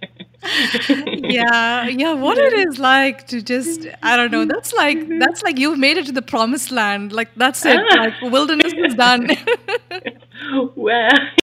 yeah 0.42 1.87
yeah 1.87 2.12
what 2.25 2.37
it 2.38 2.52
is 2.52 2.78
like 2.78 3.26
to 3.28 3.40
just 3.40 3.87
i 4.02 4.16
don't 4.16 4.32
know 4.32 4.44
that's 4.44 4.72
like 4.72 4.99
that's 5.18 5.42
like 5.42 5.58
you've 5.58 5.78
made 5.78 5.96
it 5.96 6.06
to 6.06 6.12
the 6.12 6.22
promised 6.22 6.70
land 6.72 7.12
like 7.12 7.28
that's 7.37 7.64
it 7.64 7.78
Ah. 7.92 7.96
like 7.96 8.14
wilderness 8.22 8.72
is 8.76 8.94
done 8.94 9.30
well, 10.76 11.11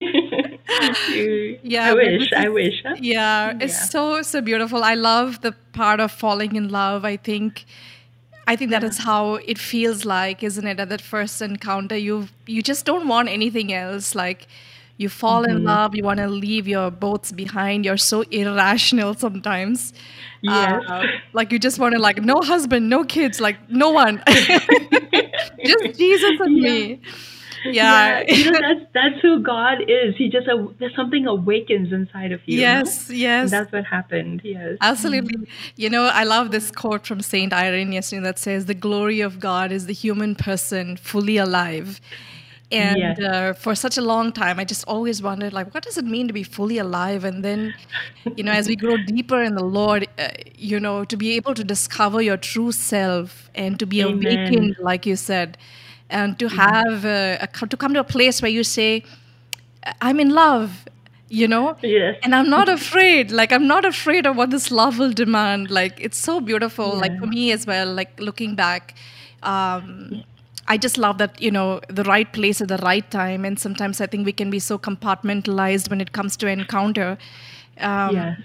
Yeah, 1.62 1.86
I 1.90 1.94
wish, 1.94 2.32
I 2.36 2.48
wish. 2.48 2.82
Huh? 2.84 2.96
yeah 3.00 3.52
it's 3.60 3.74
Yeah. 3.74 3.84
so 3.94 4.22
so 4.22 4.40
beautiful 4.40 4.84
i 4.84 4.94
love 4.94 5.40
the 5.40 5.52
part 5.72 6.00
of 6.00 6.12
falling 6.12 6.54
in 6.56 6.68
love 6.68 7.04
i 7.04 7.16
think 7.16 7.64
i 8.46 8.56
think 8.56 8.70
that 8.70 8.84
is 8.84 8.98
how 8.98 9.34
it 9.46 9.58
feels 9.58 10.04
like 10.04 10.42
isn't 10.42 10.66
it 10.66 10.78
at 10.78 10.88
that 10.90 11.00
first 11.00 11.40
encounter 11.42 11.96
you 11.96 12.28
you 12.46 12.62
just 12.62 12.84
don't 12.84 13.08
want 13.08 13.28
anything 13.28 13.72
else 13.72 14.14
like 14.14 14.46
you 15.02 15.08
fall 15.08 15.42
Mm-hmm. 15.44 15.56
in 15.56 15.64
love 15.64 15.94
you 15.96 16.04
want 16.04 16.18
to 16.24 16.28
leave 16.28 16.66
your 16.68 16.90
boats 16.90 17.32
behind 17.32 17.84
you're 17.86 17.96
so 18.12 18.22
irrational 18.42 19.14
sometimes 19.14 19.92
Yes. 20.42 20.82
Uh, 20.88 21.02
like 21.38 21.52
you 21.52 21.58
just 21.58 21.78
want 21.78 21.92
to 21.94 22.00
like 22.08 22.22
no 22.22 22.40
husband 22.52 22.88
no 22.88 23.04
kids 23.04 23.40
like 23.46 23.56
no 23.68 23.90
one 23.90 24.22
just 25.64 25.98
jesus 25.98 26.40
and 26.40 26.54
me 26.56 27.00
yeah, 27.62 28.22
you 28.26 28.50
know 28.50 28.58
that's 28.58 28.86
that's 28.94 29.20
who 29.20 29.40
God 29.42 29.82
is. 29.86 30.16
He 30.16 30.30
just 30.30 30.48
aw- 30.48 30.72
there's 30.78 30.96
something 30.96 31.26
awakens 31.26 31.92
inside 31.92 32.32
of 32.32 32.40
you. 32.46 32.58
yes 32.58 33.10
yes 33.10 33.42
And 33.42 33.50
that's 33.52 33.70
what 33.70 33.84
happened. 33.84 34.40
Yes. 34.42 34.78
Absolutely. 34.80 35.46
You 35.76 35.90
know, 35.90 36.04
I 36.06 36.24
love 36.24 36.52
this 36.52 36.70
quote 36.70 37.06
from 37.06 37.20
Saint 37.20 37.52
Irenaeus 37.52 38.08
that 38.28 38.38
says, 38.38 38.64
"The 38.64 38.72
glory 38.86 39.20
of 39.20 39.40
God 39.40 39.72
is 39.72 39.84
the 39.84 39.92
human 39.92 40.34
person 40.36 40.96
fully 40.96 41.36
alive." 41.36 42.00
And 42.72 43.18
Yes. 43.18 43.18
uh, 43.20 43.52
for 43.54 43.74
such 43.74 43.96
a 43.98 44.00
long 44.02 44.32
time, 44.32 44.58
I 44.60 44.64
just 44.64 44.84
always 44.86 45.22
wondered, 45.22 45.52
like, 45.52 45.72
what 45.74 45.82
does 45.84 45.98
it 45.98 46.04
mean 46.04 46.26
to 46.28 46.32
be 46.32 46.42
fully 46.42 46.78
alive? 46.78 47.24
And 47.24 47.44
then, 47.44 47.74
you 48.36 48.44
know, 48.44 48.52
as 48.52 48.68
we 48.68 48.76
grow 48.76 48.96
deeper 48.96 49.42
in 49.42 49.54
the 49.54 49.64
Lord, 49.64 50.06
uh, 50.18 50.28
you 50.56 50.78
know, 50.80 51.04
to 51.04 51.16
be 51.16 51.34
able 51.36 51.54
to 51.54 51.64
discover 51.64 52.22
your 52.22 52.36
true 52.36 52.72
self 52.72 53.50
and 53.54 53.78
to 53.78 53.86
be 53.86 54.00
Amen. 54.00 54.02
awakened, 54.02 54.76
like 54.80 55.04
you 55.06 55.16
said, 55.16 55.58
and 56.10 56.38
to 56.38 56.48
have 56.48 57.04
uh, 57.04 57.38
a, 57.40 57.66
to 57.66 57.76
come 57.76 57.92
to 57.94 58.00
a 58.00 58.04
place 58.04 58.40
where 58.42 58.50
you 58.50 58.62
say, 58.64 59.04
"I'm 60.00 60.20
in 60.20 60.30
love," 60.30 60.84
you 61.28 61.48
know, 61.48 61.76
Yes. 61.82 62.16
and 62.22 62.34
i'm 62.34 62.48
not 62.50 62.68
afraid 62.68 63.30
like 63.30 63.52
i'm 63.52 63.66
not 63.66 63.84
afraid 63.84 64.26
of 64.26 64.36
what 64.36 64.50
this 64.50 64.70
love 64.70 64.98
will 64.98 65.12
demand 65.12 65.70
like 65.70 65.98
it's 66.00 66.18
so 66.18 66.40
beautiful 66.40 66.96
like 66.96 67.16
for 67.18 67.26
me 67.26 67.50
as 67.52 67.66
well 67.66 67.92
like 67.92 68.18
looking 68.20 68.54
back 68.54 68.94
um 69.42 70.22
i 70.72 70.76
just 70.84 70.98
love 71.04 71.18
that 71.18 71.40
you 71.46 71.50
know 71.50 71.80
the 71.88 72.04
right 72.04 72.32
place 72.32 72.60
at 72.64 72.68
the 72.68 72.78
right 72.78 73.10
time 73.10 73.44
and 73.44 73.58
sometimes 73.58 74.00
i 74.00 74.06
think 74.06 74.24
we 74.24 74.32
can 74.32 74.50
be 74.50 74.58
so 74.58 74.78
compartmentalized 74.78 75.90
when 75.90 76.00
it 76.00 76.12
comes 76.12 76.36
to 76.36 76.46
encounter 76.46 77.08
um 77.78 78.14
yes. 78.14 78.38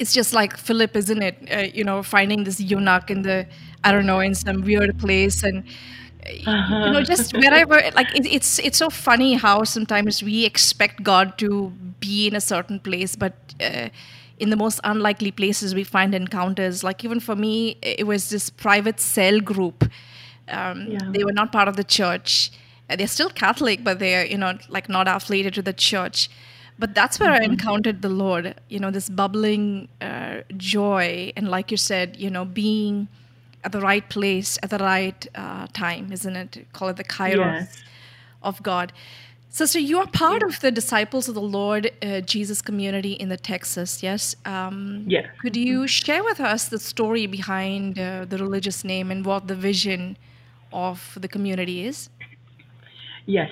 it's 0.00 0.14
just 0.14 0.32
like 0.32 0.56
Philip, 0.56 0.96
isn't 0.96 1.22
it? 1.22 1.36
Uh, 1.52 1.66
you 1.78 1.84
know, 1.84 2.02
finding 2.02 2.44
this 2.44 2.58
eunuch 2.58 3.10
in 3.10 3.22
the, 3.22 3.46
I 3.84 3.92
don't 3.92 4.06
know, 4.06 4.20
in 4.20 4.34
some 4.34 4.62
weird 4.62 4.98
place, 4.98 5.42
and 5.42 5.64
uh, 6.26 6.86
you 6.86 6.92
know, 6.92 7.02
just 7.02 7.34
wherever. 7.34 7.74
Like 7.94 8.14
it, 8.14 8.26
it's 8.26 8.58
it's 8.60 8.78
so 8.78 8.88
funny 8.88 9.34
how 9.34 9.64
sometimes 9.64 10.22
we 10.22 10.44
expect 10.46 11.02
God 11.02 11.36
to 11.38 11.70
be 12.00 12.26
in 12.28 12.34
a 12.34 12.40
certain 12.40 12.80
place, 12.80 13.14
but 13.14 13.34
uh, 13.60 13.88
in 14.38 14.50
the 14.50 14.56
most 14.56 14.80
unlikely 14.84 15.32
places 15.32 15.74
we 15.74 15.84
find 15.84 16.14
encounters. 16.14 16.82
Like 16.82 17.04
even 17.04 17.20
for 17.20 17.36
me, 17.36 17.76
it 17.82 18.06
was 18.06 18.30
this 18.30 18.48
private 18.48 19.00
cell 19.00 19.40
group. 19.40 19.84
Um, 20.50 20.86
Yeah. 20.88 20.98
They 21.12 21.24
were 21.24 21.32
not 21.32 21.52
part 21.52 21.68
of 21.68 21.76
the 21.76 21.84
church. 21.84 22.50
Uh, 22.88 22.96
They're 22.96 23.06
still 23.18 23.30
Catholic, 23.30 23.84
but 23.84 23.98
they're 23.98 24.26
you 24.26 24.38
know 24.38 24.52
like 24.68 24.88
not 24.88 25.06
affiliated 25.08 25.54
to 25.54 25.62
the 25.62 25.72
church 25.90 26.28
but 26.80 26.94
that's 26.94 27.20
where 27.20 27.30
I 27.30 27.40
encountered 27.44 28.00
the 28.00 28.08
Lord. 28.08 28.54
You 28.70 28.80
know, 28.80 28.90
this 28.90 29.10
bubbling 29.10 29.88
uh, 30.00 30.40
joy, 30.56 31.30
and 31.36 31.46
like 31.48 31.70
you 31.70 31.76
said, 31.76 32.16
you 32.16 32.30
know, 32.30 32.46
being 32.46 33.08
at 33.64 33.72
the 33.72 33.80
right 33.80 34.08
place 34.08 34.58
at 34.62 34.70
the 34.70 34.78
right 34.78 35.26
uh, 35.34 35.66
time, 35.74 36.10
isn't 36.10 36.34
it? 36.36 36.66
Call 36.72 36.88
it 36.88 36.96
the 36.96 37.04
kairos 37.04 37.36
Yes. 37.36 37.82
of 38.42 38.62
God. 38.62 38.92
So, 39.50 39.66
so 39.66 39.78
you 39.78 39.98
are 39.98 40.06
part 40.06 40.42
of 40.42 40.60
the 40.60 40.70
disciples 40.70 41.28
of 41.28 41.34
the 41.34 41.42
Lord 41.42 41.90
uh, 42.02 42.20
Jesus 42.22 42.62
community 42.62 43.12
in 43.12 43.28
the 43.28 43.36
Texas, 43.36 44.02
yes? 44.02 44.34
Um, 44.46 45.04
Yes. 45.06 45.26
Could 45.42 45.56
you 45.56 45.86
share 45.86 46.22
with 46.24 46.40
us 46.40 46.68
the 46.68 46.78
story 46.78 47.26
behind 47.26 47.98
uh, 47.98 48.24
the 48.24 48.38
religious 48.38 48.84
name 48.84 49.10
and 49.10 49.26
what 49.26 49.48
the 49.48 49.54
vision 49.56 50.16
of 50.72 51.18
the 51.20 51.28
community 51.28 51.86
is? 51.86 52.10
Yes. 53.26 53.50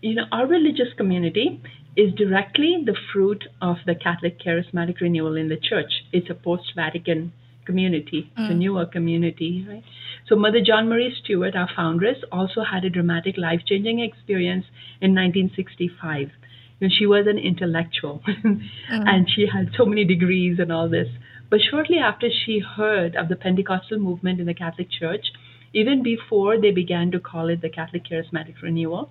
You 0.00 0.14
know, 0.14 0.24
our 0.32 0.46
religious 0.46 0.92
community 0.96 1.62
is 1.96 2.12
directly 2.14 2.82
the 2.84 2.96
fruit 3.12 3.44
of 3.62 3.76
the 3.86 3.94
Catholic 3.94 4.38
charismatic 4.38 5.00
renewal 5.00 5.36
in 5.36 5.48
the 5.48 5.56
church. 5.56 6.04
It's 6.12 6.28
a 6.28 6.34
post 6.34 6.72
Vatican 6.76 7.32
community, 7.64 8.30
it's 8.36 8.50
a 8.50 8.54
mm. 8.54 8.58
newer 8.58 8.86
community, 8.86 9.66
right? 9.68 9.82
So, 10.28 10.36
Mother 10.36 10.60
John 10.64 10.88
Marie 10.88 11.14
Stewart, 11.22 11.56
our 11.56 11.68
foundress, 11.74 12.18
also 12.30 12.62
had 12.62 12.84
a 12.84 12.90
dramatic 12.90 13.36
life 13.36 13.60
changing 13.66 14.00
experience 14.00 14.66
in 15.00 15.14
1965. 15.14 16.30
You 16.78 16.88
know, 16.88 16.94
she 16.96 17.06
was 17.06 17.26
an 17.26 17.38
intellectual 17.38 18.22
mm. 18.44 18.60
and 18.88 19.28
she 19.30 19.46
had 19.52 19.70
so 19.76 19.86
many 19.86 20.04
degrees 20.04 20.58
and 20.58 20.70
all 20.70 20.88
this. 20.88 21.08
But 21.48 21.60
shortly 21.70 21.98
after 21.98 22.28
she 22.28 22.58
heard 22.58 23.16
of 23.16 23.28
the 23.28 23.36
Pentecostal 23.36 23.98
movement 23.98 24.40
in 24.40 24.46
the 24.46 24.54
Catholic 24.54 24.90
Church, 24.90 25.26
even 25.72 26.02
before 26.02 26.60
they 26.60 26.70
began 26.70 27.10
to 27.10 27.20
call 27.20 27.48
it 27.48 27.60
the 27.60 27.68
Catholic 27.68 28.04
Charismatic 28.04 28.60
Renewal, 28.62 29.10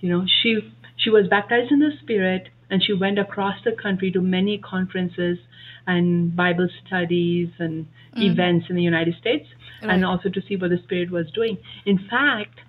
you 0.00 0.08
know, 0.08 0.24
she 0.42 0.58
she 0.96 1.10
was 1.10 1.28
baptized 1.28 1.72
in 1.72 1.78
the 1.78 1.90
Spirit 2.02 2.48
and 2.70 2.82
she 2.82 2.92
went 2.92 3.18
across 3.18 3.56
the 3.64 3.72
country 3.72 4.10
to 4.12 4.20
many 4.20 4.58
conferences 4.58 5.38
and 5.86 6.34
Bible 6.36 6.68
studies 6.86 7.48
and 7.58 7.84
mm-hmm. 7.84 8.22
events 8.22 8.66
in 8.68 8.76
the 8.76 8.82
United 8.82 9.14
States, 9.20 9.46
and 9.82 10.04
also 10.04 10.28
to 10.28 10.40
see 10.46 10.56
what 10.56 10.70
the 10.70 10.78
Spirit 10.84 11.10
was 11.10 11.30
doing. 11.32 11.56
In 11.86 11.98
fact, 11.98 12.60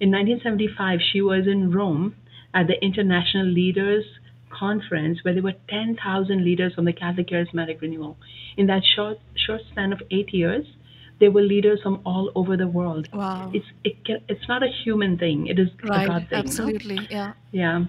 in 0.00 0.10
1975, 0.10 0.98
she 1.12 1.20
was 1.20 1.46
in 1.46 1.70
Rome 1.70 2.16
at 2.52 2.66
the 2.66 2.82
International 2.82 3.46
Leaders 3.46 4.04
Conference 4.50 5.18
where 5.22 5.34
there 5.34 5.42
were 5.42 5.54
10,000 5.68 6.44
leaders 6.44 6.74
from 6.74 6.84
the 6.84 6.92
Catholic 6.92 7.28
Charismatic 7.28 7.80
Renewal. 7.80 8.16
In 8.56 8.66
that 8.66 8.82
short 8.94 9.18
short 9.34 9.62
span 9.70 9.92
of 9.92 10.00
eight 10.10 10.32
years, 10.32 10.64
there 11.20 11.30
were 11.30 11.42
leaders 11.42 11.80
from 11.82 12.00
all 12.04 12.30
over 12.34 12.56
the 12.56 12.66
world. 12.66 13.08
Wow. 13.12 13.50
It's 13.54 13.66
it 13.84 14.04
can, 14.04 14.18
it's 14.28 14.48
not 14.48 14.62
a 14.62 14.68
human 14.84 15.18
thing; 15.18 15.46
it 15.46 15.58
is 15.58 15.68
a 15.82 15.86
right, 15.86 16.08
God 16.08 16.28
thing. 16.28 16.28
no? 16.32 16.38
absolutely, 16.38 16.98
yeah. 17.10 17.32
Yeah. 17.52 17.84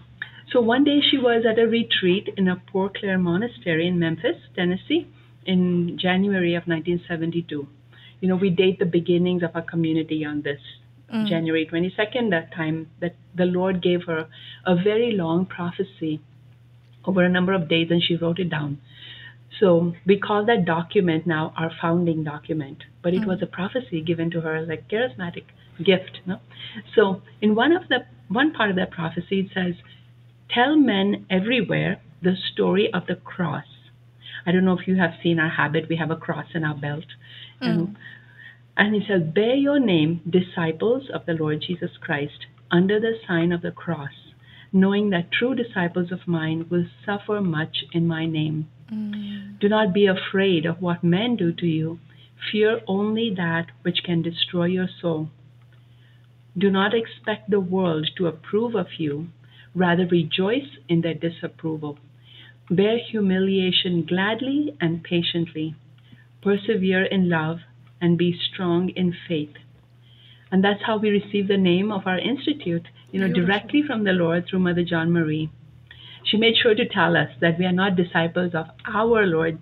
So 0.51 0.61
one 0.61 0.83
day 0.83 0.99
she 1.01 1.17
was 1.17 1.43
at 1.49 1.57
a 1.59 1.67
retreat 1.67 2.29
in 2.37 2.47
a 2.47 2.61
Poor 2.71 2.89
Clare 2.89 3.17
monastery 3.17 3.87
in 3.87 3.97
Memphis, 3.97 4.37
Tennessee, 4.55 5.07
in 5.45 5.97
January 5.99 6.53
of 6.53 6.63
1972. 6.67 7.67
You 8.21 8.29
know, 8.29 8.35
we 8.35 8.49
date 8.49 8.79
the 8.79 8.85
beginnings 8.85 9.43
of 9.43 9.55
our 9.55 9.63
community 9.63 10.23
on 10.23 10.43
this 10.43 10.59
mm. 11.13 11.27
January 11.27 11.67
22nd, 11.71 12.29
that 12.29 12.53
time 12.53 12.89
that 13.01 13.15
the 13.35 13.45
Lord 13.45 13.81
gave 13.81 14.03
her 14.03 14.27
a 14.65 14.75
very 14.75 15.11
long 15.11 15.45
prophecy 15.45 16.21
over 17.05 17.23
a 17.23 17.29
number 17.29 17.53
of 17.53 17.67
days, 17.67 17.87
and 17.89 18.01
she 18.01 18.15
wrote 18.15 18.39
it 18.39 18.49
down. 18.49 18.79
So 19.59 19.93
we 20.05 20.19
call 20.19 20.45
that 20.45 20.65
document 20.65 21.25
now 21.25 21.53
our 21.55 21.71
founding 21.81 22.23
document, 22.23 22.83
but 23.01 23.13
it 23.13 23.25
was 23.25 23.41
a 23.41 23.45
prophecy 23.45 24.01
given 24.01 24.29
to 24.31 24.41
her 24.41 24.55
as 24.55 24.67
a 24.69 24.77
charismatic 24.77 25.45
gift. 25.83 26.19
No? 26.25 26.39
So 26.93 27.21
in 27.41 27.55
one 27.55 27.71
of 27.71 27.87
the 27.87 28.05
one 28.27 28.51
part 28.51 28.69
of 28.69 28.75
that 28.75 28.91
prophecy, 28.91 29.39
it 29.39 29.51
says, 29.53 29.75
"Tell 30.49 30.75
men 30.75 31.25
everywhere 31.29 32.01
the 32.21 32.35
story 32.35 32.91
of 32.93 33.07
the 33.07 33.15
cross." 33.15 33.65
I 34.45 34.51
don't 34.51 34.65
know 34.65 34.77
if 34.77 34.87
you 34.87 34.95
have 34.95 35.13
seen 35.23 35.39
our 35.39 35.49
habit; 35.49 35.87
we 35.87 35.95
have 35.95 36.11
a 36.11 36.17
cross 36.17 36.47
in 36.53 36.65
our 36.65 36.75
belt, 36.75 37.05
and 37.61 37.87
mm. 37.87 37.95
and 38.75 38.93
he 38.93 39.05
says, 39.07 39.23
"Bear 39.23 39.55
your 39.55 39.79
name, 39.79 40.19
disciples 40.29 41.09
of 41.09 41.25
the 41.25 41.33
Lord 41.33 41.61
Jesus 41.61 41.95
Christ, 41.97 42.45
under 42.71 42.99
the 42.99 43.17
sign 43.25 43.53
of 43.53 43.61
the 43.61 43.71
cross, 43.71 44.33
knowing 44.73 45.11
that 45.11 45.31
true 45.31 45.55
disciples 45.55 46.11
of 46.11 46.27
mine 46.27 46.65
will 46.69 46.87
suffer 47.05 47.39
much 47.39 47.85
in 47.93 48.05
my 48.05 48.25
name." 48.25 48.67
Mm. 48.91 49.59
Do 49.59 49.69
not 49.69 49.93
be 49.93 50.05
afraid 50.05 50.65
of 50.65 50.81
what 50.81 51.03
men 51.03 51.35
do 51.35 51.51
to 51.53 51.65
you. 51.65 51.99
Fear 52.51 52.81
only 52.87 53.33
that 53.35 53.67
which 53.81 54.03
can 54.03 54.21
destroy 54.21 54.65
your 54.65 54.87
soul. 55.01 55.29
Do 56.57 56.69
not 56.69 56.93
expect 56.93 57.49
the 57.49 57.59
world 57.59 58.09
to 58.17 58.27
approve 58.27 58.75
of 58.75 58.87
you. 58.97 59.27
Rather, 59.73 60.05
rejoice 60.05 60.77
in 60.87 61.01
their 61.01 61.13
disapproval. 61.13 61.97
Bear 62.69 62.97
humiliation 62.97 64.05
gladly 64.05 64.75
and 64.79 65.03
patiently. 65.03 65.75
Persevere 66.41 67.05
in 67.05 67.29
love 67.29 67.59
and 67.99 68.17
be 68.17 68.37
strong 68.39 68.89
in 68.89 69.13
faith. 69.27 69.55
And 70.51 70.63
that's 70.63 70.83
how 70.83 70.97
we 70.97 71.09
receive 71.09 71.47
the 71.47 71.57
name 71.57 71.91
of 71.91 72.07
our 72.07 72.19
institute, 72.19 72.87
you 73.11 73.19
know, 73.19 73.27
Beautiful. 73.27 73.47
directly 73.47 73.83
from 73.83 74.03
the 74.03 74.13
Lord 74.13 74.45
through 74.47 74.59
Mother 74.59 74.83
John 74.83 75.11
Marie 75.11 75.49
she 76.25 76.37
made 76.37 76.55
sure 76.61 76.75
to 76.75 76.87
tell 76.87 77.15
us 77.15 77.29
that 77.41 77.57
we 77.59 77.65
are 77.65 77.71
not 77.71 77.95
disciples 77.95 78.53
of 78.53 78.67
our 78.85 79.25
Lord, 79.25 79.59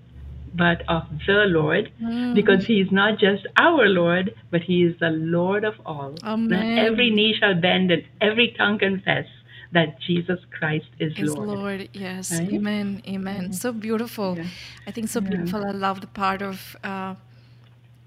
but 0.56 0.82
of 0.88 1.04
the 1.28 1.46
Lord, 1.48 1.92
because 2.34 2.66
He 2.66 2.80
is 2.80 2.92
not 2.92 3.20
just 3.20 3.46
our 3.58 3.88
Lord, 3.88 4.34
but 4.52 4.62
He 4.62 4.84
is 4.84 4.98
the 5.00 5.10
Lord 5.10 5.64
of 5.66 5.76
all. 5.86 6.16
Amen. 6.24 6.78
Every 6.78 7.10
knee 7.10 7.36
shall 7.40 7.56
bend 7.60 7.92
and 7.92 8.04
every 8.22 8.54
tongue 8.58 8.80
confess 8.80 9.26
that 9.74 10.00
Jesus 10.00 10.40
Christ 10.58 10.86
is 11.00 11.14
Is 11.18 11.36
Lord. 11.36 11.50
Lord, 11.50 11.90
yes. 11.94 12.32
Right? 12.32 12.54
Amen. 12.54 13.02
Amen. 13.08 13.54
So 13.54 13.72
beautiful. 13.72 14.38
Yeah. 14.38 14.46
I 14.88 14.92
think 14.92 15.10
so 15.10 15.20
Yeah. 15.20 15.30
beautiful. 15.30 15.66
I 15.66 15.72
love 15.72 16.02
the 16.02 16.08
part 16.08 16.42
of, 16.42 16.76
uh, 16.84 17.16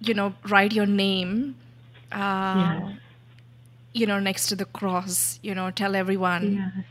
you 0.00 0.14
know, 0.14 0.34
write 0.48 0.72
your 0.72 0.86
name, 0.86 1.56
uh, 2.12 2.54
Yes. 2.56 2.98
you 3.92 4.06
know, 4.06 4.20
next 4.20 4.46
to 4.48 4.56
the 4.56 4.64
cross, 4.64 5.40
you 5.42 5.54
know, 5.54 5.70
tell 5.70 5.96
everyone 5.96 6.54
Yes. 6.54 6.84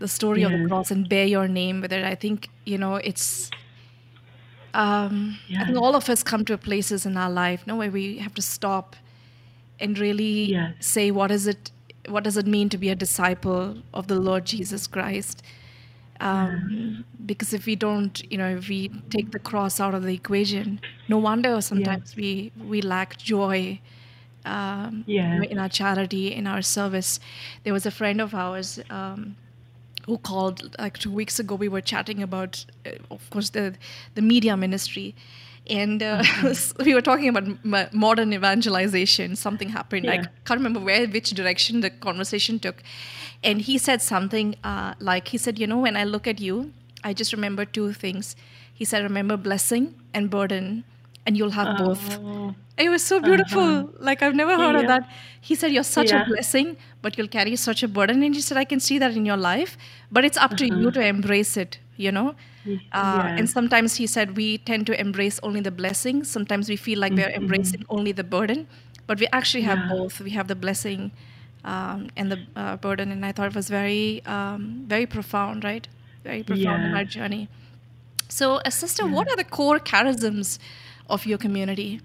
The 0.00 0.08
story 0.08 0.42
of 0.42 0.52
the 0.52 0.58
cross 0.58 0.90
and 0.90 1.08
bear 1.08 1.26
your 1.26 1.48
name 1.48 1.80
with 1.82 1.92
it. 1.92 2.04
I 2.04 2.16
think, 2.16 2.50
you 2.66 2.78
know, 2.78 2.96
it's, 2.96 3.52
um, 4.74 5.38
I 5.60 5.64
think 5.64 5.78
all 5.78 5.96
of 5.96 6.08
us 6.10 6.22
come 6.24 6.44
to 6.46 6.58
places 6.58 7.06
in 7.06 7.16
our 7.16 7.30
life, 7.30 7.66
no, 7.66 7.76
where 7.76 7.90
we 7.90 8.18
have 8.18 8.34
to 8.34 8.42
stop 8.42 8.96
and 9.80 9.98
really 9.98 10.52
Yes. 10.52 10.74
say, 10.80 11.10
what 11.10 11.30
is 11.32 11.46
it, 11.48 11.72
what 12.08 12.24
does 12.24 12.36
it 12.38 12.46
mean 12.46 12.68
to 12.70 12.78
be 12.78 12.90
a 12.90 12.96
disciple 12.96 13.78
of 13.94 14.08
the 14.08 14.20
Lord 14.20 14.46
Jesus 14.46 14.86
Christ? 14.86 15.42
um, 16.20 16.76
because 17.26 17.52
if 17.54 17.66
we 17.66 17.76
don't 17.76 18.22
you 18.30 18.38
know 18.38 18.50
if 18.56 18.68
we 18.68 18.90
take 19.10 19.30
the 19.32 19.38
cross 19.38 19.80
out 19.80 19.94
of 19.94 20.02
the 20.04 20.14
equation 20.14 20.80
no 21.08 21.18
wonder 21.18 21.60
sometimes 21.62 22.14
we 22.16 22.52
we 22.58 22.82
lack 22.82 23.16
joy 23.18 23.80
um, 24.44 25.06
Yes. 25.06 25.42
in 25.50 25.58
our 25.58 25.68
charity 25.68 26.32
in 26.32 26.46
our 26.46 26.62
service 26.62 27.20
there 27.64 27.72
was 27.72 27.86
a 27.86 27.90
friend 27.90 28.20
of 28.20 28.34
ours 28.34 28.78
um, 28.90 29.36
who 30.10 30.18
called 30.30 30.62
like 30.84 30.98
two 31.04 31.12
weeks 31.20 31.38
ago 31.42 31.54
we 31.64 31.68
were 31.74 31.80
chatting 31.92 32.22
about 32.28 32.64
uh, 32.86 33.16
of 33.16 33.28
course 33.30 33.50
the 33.58 33.64
the 34.16 34.22
media 34.32 34.56
ministry. 34.66 35.14
And 35.78 36.02
uh, 36.02 36.24
we 36.86 36.94
were 36.96 37.04
talking 37.08 37.28
about 37.32 37.44
m- 37.46 37.90
modern 37.92 38.32
evangelization 38.38 39.36
something 39.36 39.68
happened. 39.78 40.10
I 40.10 40.16
can't 40.46 40.58
remember 40.62 40.80
where 40.88 41.06
which 41.16 41.30
direction 41.40 41.80
the 41.86 41.90
conversation 42.08 42.58
took. 42.66 42.82
And 43.48 43.62
he 43.68 43.78
said 43.78 44.02
something 44.02 44.56
uh, 44.64 44.94
like 45.10 45.28
he 45.28 45.38
said 45.44 45.58
you 45.64 45.66
know 45.72 45.78
when 45.86 45.96
i 46.02 46.04
look 46.14 46.26
at 46.32 46.40
you 46.46 46.56
i 47.10 47.12
just 47.22 47.32
remember 47.38 47.64
two 47.80 47.88
things. 48.04 48.34
He 48.80 48.86
said 48.90 49.02
remember 49.10 49.36
blessing 49.50 49.84
and 50.14 50.30
burden 50.38 50.66
and 51.26 51.36
you'll 51.36 51.50
have 51.50 51.76
both 51.76 52.18
Oh, 52.18 52.54
it 52.78 52.88
was 52.88 53.02
so 53.04 53.20
beautiful. 53.20 53.92
Like 53.98 54.22
I've 54.22 54.34
never 54.34 54.56
heard 54.56 54.74
of 54.76 54.86
that. 54.86 55.08
He 55.40 55.54
said, 55.54 55.70
"You're 55.72 55.82
such 55.84 56.12
Yeah. 56.12 56.22
a 56.22 56.24
blessing, 56.24 56.76
but 57.02 57.16
you'll 57.18 57.28
carry 57.28 57.54
such 57.56 57.82
a 57.82 57.88
burden." 57.88 58.22
And 58.22 58.34
he 58.34 58.40
said, 58.40 58.56
"I 58.56 58.64
can 58.64 58.80
see 58.80 58.98
that 58.98 59.14
in 59.16 59.26
your 59.26 59.36
life, 59.36 59.76
but 60.10 60.24
it's 60.24 60.38
up 60.38 60.56
to 60.58 60.66
you 60.66 60.90
to 60.92 61.00
embrace 61.06 61.56
it." 61.56 61.78
You 61.96 62.12
know. 62.12 62.28
Uh, 62.66 62.74
yeah. 62.92 63.36
And 63.38 63.48
sometimes 63.50 63.96
he 63.96 64.06
said 64.06 64.36
we 64.36 64.58
tend 64.58 64.86
to 64.86 64.98
embrace 65.00 65.38
only 65.42 65.60
the 65.60 65.70
blessing. 65.70 66.24
Sometimes 66.24 66.68
we 66.68 66.76
feel 66.76 66.98
like 66.98 67.12
we're 67.14 67.34
embracing 67.42 67.84
only 67.88 68.12
the 68.12 68.24
burden, 68.24 68.66
but 69.06 69.18
we 69.20 69.26
actually 69.32 69.62
have 69.62 69.78
Yeah. 69.78 69.88
both. 69.96 70.20
We 70.20 70.30
have 70.30 70.48
the 70.48 70.56
blessing 70.64 71.10
um, 71.64 72.08
and 72.16 72.30
the 72.32 72.38
uh, 72.56 72.76
burden. 72.76 73.10
And 73.12 73.24
I 73.24 73.32
thought 73.32 73.48
it 73.48 73.54
was 73.54 73.68
very, 73.68 74.22
um, 74.26 74.84
very 74.86 75.06
profound, 75.06 75.64
right? 75.64 75.86
Very 76.24 76.42
profound 76.42 76.84
in 76.84 76.94
our 76.94 77.04
journey. 77.04 77.48
So, 78.28 78.56
uh, 78.64 78.70
sister, 78.70 79.06
what 79.06 79.28
are 79.30 79.36
the 79.36 79.44
core 79.44 79.78
charisms 79.80 80.58
of 81.10 81.26
your 81.26 81.38
community? 81.38 82.00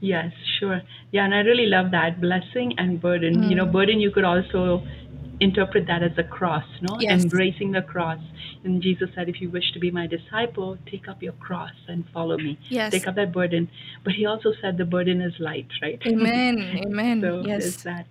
Yes, 0.00 0.32
sure. 0.58 0.82
Yeah, 1.12 1.24
and 1.24 1.34
I 1.34 1.40
really 1.40 1.66
love 1.66 1.90
that 1.92 2.20
blessing 2.20 2.74
and 2.78 3.00
burden. 3.00 3.44
You 3.44 3.50
Mm. 3.50 3.56
know, 3.56 3.66
burden 3.66 4.00
you 4.00 4.10
could 4.10 4.24
also 4.24 4.82
interpret 5.40 5.86
that 5.86 6.02
as 6.02 6.16
a 6.18 6.24
cross, 6.24 6.64
no? 6.80 6.98
Yes. 7.00 7.22
Embracing 7.22 7.72
the 7.72 7.82
cross. 7.82 8.20
And 8.64 8.82
Jesus 8.82 9.10
said, 9.14 9.28
if 9.28 9.40
you 9.40 9.48
wish 9.50 9.70
to 9.72 9.78
be 9.78 9.90
my 9.90 10.06
disciple, 10.06 10.78
take 10.90 11.08
up 11.08 11.22
your 11.22 11.32
cross 11.34 11.72
and 11.88 12.04
follow 12.12 12.36
me. 12.38 12.58
Yes. 12.68 12.92
Take 12.92 13.06
up 13.06 13.14
that 13.16 13.32
burden. 13.32 13.68
But 14.04 14.14
he 14.14 14.26
also 14.26 14.52
said 14.60 14.76
the 14.78 14.84
burden 14.84 15.20
is 15.20 15.34
light, 15.38 15.68
right? 15.82 16.00
Amen. 16.06 16.82
Amen. 16.86 17.20
so 17.20 17.42
yes. 17.46 17.82
that. 17.82 18.06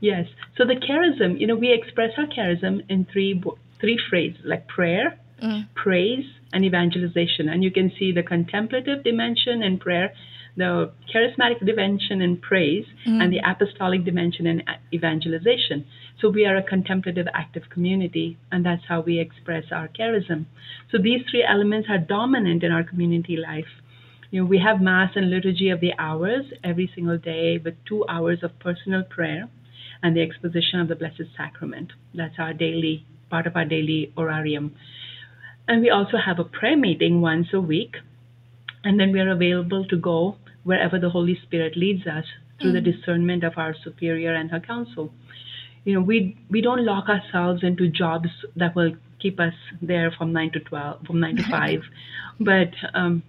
Yes. 0.00 0.26
So 0.56 0.64
the 0.64 0.76
charism, 0.76 1.40
you 1.40 1.46
know, 1.46 1.56
we 1.56 1.72
express 1.72 2.12
our 2.18 2.26
charism 2.26 2.84
in 2.88 3.04
three 3.12 3.42
three 3.80 3.98
phrases 4.08 4.40
like 4.44 4.66
prayer, 4.68 5.18
Mm. 5.42 5.68
praise, 5.74 6.24
and 6.52 6.64
evangelization. 6.64 7.48
And 7.48 7.62
you 7.62 7.70
can 7.70 7.92
see 7.98 8.12
the 8.12 8.22
contemplative 8.22 9.04
dimension 9.04 9.62
in 9.62 9.78
prayer, 9.78 10.12
the 10.56 10.90
charismatic 11.14 11.64
dimension 11.64 12.20
in 12.20 12.38
praise, 12.38 12.86
and 13.22 13.32
the 13.32 13.40
apostolic 13.46 14.04
dimension 14.04 14.46
in 14.46 14.62
evangelization. 14.92 15.86
So 16.20 16.28
we 16.30 16.46
are 16.46 16.56
a 16.56 16.62
contemplative, 16.62 17.26
active 17.32 17.64
community, 17.70 18.36
and 18.50 18.66
that's 18.66 18.82
how 18.88 19.00
we 19.00 19.20
express 19.20 19.64
our 19.70 19.88
charism. 19.88 20.46
So 20.90 20.98
these 20.98 21.22
three 21.30 21.44
elements 21.48 21.88
are 21.88 21.98
dominant 21.98 22.64
in 22.64 22.72
our 22.72 22.82
community 22.82 23.36
life. 23.36 23.70
You 24.30 24.42
know, 24.42 24.46
we 24.46 24.58
have 24.58 24.80
Mass 24.80 25.12
and 25.14 25.30
Liturgy 25.30 25.70
of 25.70 25.80
the 25.80 25.92
Hours 25.98 26.46
every 26.64 26.90
single 26.94 27.18
day 27.18 27.58
with 27.58 27.74
two 27.86 28.04
hours 28.08 28.42
of 28.42 28.58
personal 28.58 29.04
prayer 29.04 29.48
and 30.02 30.16
the 30.16 30.22
exposition 30.22 30.80
of 30.80 30.88
the 30.88 30.96
Blessed 30.96 31.30
Sacrament. 31.36 31.92
That's 32.14 32.38
our 32.38 32.52
daily 32.52 33.06
part 33.30 33.46
of 33.46 33.56
our 33.56 33.64
daily 33.64 34.12
horarium. 34.16 34.74
And 35.68 35.82
we 35.82 35.90
also 35.90 36.16
have 36.16 36.38
a 36.38 36.44
prayer 36.44 36.76
meeting 36.76 37.20
once 37.20 37.48
a 37.52 37.60
week. 37.60 37.96
And 38.84 38.98
then 38.98 39.12
we 39.12 39.20
are 39.20 39.30
available 39.30 39.84
to 39.86 39.96
go 39.96 40.36
wherever 40.64 40.98
the 40.98 41.10
Holy 41.10 41.38
Spirit 41.42 41.76
leads 41.76 42.06
us 42.06 42.24
through 42.60 42.72
the 42.72 42.80
discernment 42.80 43.44
of 43.44 43.52
our 43.56 43.74
superior 43.84 44.34
and 44.34 44.50
her 44.50 44.60
council. 44.60 45.12
You 45.84 45.94
know, 45.94 46.00
we 46.00 46.36
we 46.50 46.60
don't 46.60 46.84
lock 46.84 47.08
ourselves 47.08 47.62
into 47.62 47.88
jobs 47.88 48.28
that 48.56 48.74
will 48.74 48.92
keep 49.20 49.38
us 49.40 49.54
there 49.80 50.10
from 50.16 50.32
nine 50.32 50.50
to 50.52 50.60
twelve, 50.60 51.06
from 51.06 51.20
nine 51.20 51.36
to 51.36 51.42
five, 51.50 51.80
but 52.40 52.70
um, 52.94 53.22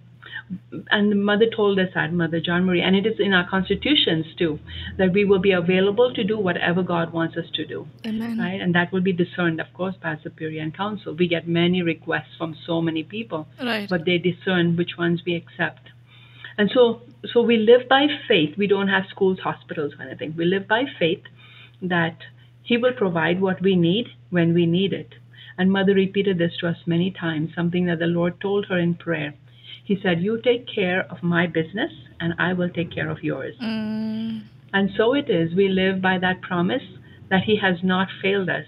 and 0.90 1.12
the 1.12 1.16
mother 1.16 1.46
told 1.54 1.78
us 1.78 1.88
that, 1.94 2.12
Mother 2.12 2.40
John 2.40 2.64
Marie, 2.64 2.82
and 2.82 2.96
it 2.96 3.06
is 3.06 3.20
in 3.20 3.32
our 3.32 3.48
constitutions 3.48 4.26
too, 4.36 4.58
that 4.98 5.12
we 5.12 5.24
will 5.24 5.38
be 5.38 5.52
available 5.52 6.12
to 6.14 6.24
do 6.24 6.36
whatever 6.38 6.82
God 6.82 7.12
wants 7.12 7.36
us 7.36 7.46
to 7.54 7.64
do 7.64 7.86
Amen. 8.06 8.38
right? 8.38 8.60
And 8.60 8.74
that 8.74 8.92
will 8.92 9.00
be 9.00 9.12
discerned, 9.12 9.60
of 9.60 9.72
course, 9.74 9.94
by 10.02 10.16
Superior 10.22 10.62
and 10.62 10.76
Council. 10.76 11.14
We 11.14 11.28
get 11.28 11.46
many 11.46 11.82
requests 11.82 12.36
from 12.36 12.56
so 12.66 12.80
many 12.80 13.02
people, 13.04 13.46
Right. 13.62 13.88
but 13.88 14.04
they 14.04 14.18
discern 14.18 14.76
which 14.76 14.96
ones 14.98 15.22
we 15.24 15.34
accept. 15.34 15.90
And 16.58 16.70
so, 16.74 17.02
so 17.32 17.40
we 17.42 17.56
live 17.56 17.88
by 17.88 18.06
faith. 18.28 18.56
We 18.56 18.66
don't 18.66 18.88
have 18.88 19.04
schools, 19.08 19.38
hospitals, 19.42 19.94
or 19.98 20.04
anything. 20.04 20.34
We 20.36 20.44
live 20.44 20.66
by 20.68 20.84
faith 20.98 21.22
that 21.80 22.18
He 22.62 22.76
will 22.76 22.92
provide 22.92 23.40
what 23.40 23.62
we 23.62 23.76
need 23.76 24.08
when 24.30 24.52
we 24.52 24.66
need 24.66 24.92
it. 24.92 25.14
And 25.56 25.70
Mother 25.70 25.94
repeated 25.94 26.38
this 26.38 26.56
to 26.60 26.68
us 26.68 26.76
many 26.86 27.10
times, 27.10 27.50
something 27.54 27.86
that 27.86 27.98
the 27.98 28.06
Lord 28.06 28.40
told 28.40 28.66
her 28.66 28.78
in 28.78 28.94
prayer. 28.94 29.34
He 29.84 29.98
said, 30.02 30.22
You 30.22 30.40
take 30.42 30.66
care 30.72 31.06
of 31.10 31.22
my 31.22 31.46
business, 31.46 31.90
and 32.20 32.34
I 32.38 32.52
will 32.52 32.68
take 32.70 32.90
care 32.92 33.10
of 33.10 33.22
yours. 33.22 33.54
Mm, 33.62 34.42
And 34.72 34.90
so 34.96 35.14
it 35.14 35.28
is. 35.28 35.54
We 35.54 35.68
live 35.68 36.00
by 36.00 36.18
that 36.18 36.40
promise 36.42 36.82
that 37.30 37.42
He 37.44 37.56
has 37.56 37.76
not 37.82 38.08
failed 38.22 38.48
us, 38.48 38.66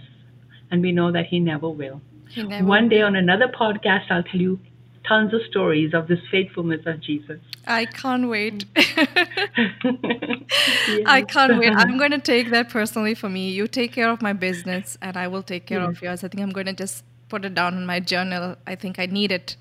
and 0.71 0.83
we 0.83 0.93
know 0.93 1.13
that 1.13 1.27
He 1.27 1.39
never 1.41 1.69
will. 1.69 2.01
he 2.35 2.43
never 2.43 2.65
One 2.67 2.89
day 2.89 3.03
on 3.03 3.15
another 3.17 3.49
podcast, 3.49 4.11
I'll 4.11 4.23
tell 4.25 4.41
you 4.41 4.59
tons 5.07 5.35
of 5.35 5.41
stories 5.51 5.93
of 5.95 6.07
this 6.09 6.21
faithfulness 6.31 6.81
of 6.87 7.01
Jesus. 7.01 7.41
I 7.67 7.87
can't 7.87 8.29
wait. 8.29 8.65
Yes. 8.77 9.09
I 11.07 11.23
can't 11.23 11.59
wait. 11.59 11.73
I'm 11.77 11.97
going 12.03 12.11
to 12.13 12.19
take 12.21 12.51
that 12.51 12.69
personally 12.71 13.15
for 13.15 13.29
me. 13.29 13.51
You 13.51 13.67
take 13.67 13.93
care 13.93 14.11
of 14.11 14.23
my 14.23 14.33
business, 14.33 14.97
and 15.03 15.17
I 15.17 15.29
will 15.29 15.43
take 15.43 15.67
care 15.67 15.81
Yeah. 15.81 15.89
of 15.89 16.03
yours. 16.03 16.25
I 16.25 16.29
think 16.29 16.43
I'm 16.43 16.51
going 16.51 16.67
to 16.67 16.73
just 16.73 17.05
put 17.29 17.45
it 17.45 17.55
down 17.55 17.75
in 17.77 17.87
my 17.87 18.01
journal. 18.01 18.57
I 18.67 18.75
think 18.75 18.99
I 18.99 19.07
need 19.07 19.33
it, 19.33 19.57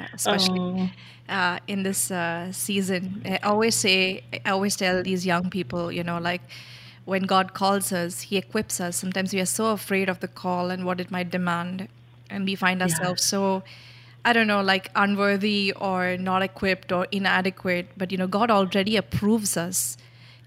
uh, 0.00 0.06
especially 0.14 0.62
Oh, 0.76 0.90
uh, 1.28 1.58
in 1.68 1.82
this 1.82 2.10
uh, 2.10 2.52
season. 2.52 3.22
I 3.26 3.38
always 3.38 3.74
say, 3.74 4.22
I 4.44 4.50
always 4.50 4.76
tell 4.76 5.02
these 5.02 5.26
young 5.26 5.50
people, 5.50 5.92
you 5.92 6.02
know, 6.04 6.18
like 6.18 6.42
when 7.04 7.22
God 7.24 7.54
calls 7.54 7.92
us, 7.92 8.22
He 8.22 8.36
equips 8.36 8.80
us. 8.80 8.96
Sometimes 8.96 9.32
we 9.32 9.40
are 9.40 9.46
so 9.46 9.66
afraid 9.72 10.08
of 10.08 10.20
the 10.20 10.28
call 10.28 10.70
and 10.70 10.84
what 10.84 11.00
it 11.00 11.10
might 11.10 11.30
demand, 11.30 11.88
and 12.30 12.44
we 12.46 12.54
find 12.54 12.82
ourselves 12.82 13.24
so. 13.24 13.62
I 14.24 14.32
don't 14.34 14.46
know, 14.46 14.60
like 14.62 14.90
unworthy 14.94 15.72
or 15.72 16.16
not 16.18 16.42
equipped 16.42 16.92
or 16.92 17.06
inadequate, 17.10 17.88
but 17.96 18.12
you 18.12 18.18
know, 18.18 18.26
God 18.26 18.50
already 18.50 18.96
approves 18.96 19.56
us. 19.56 19.96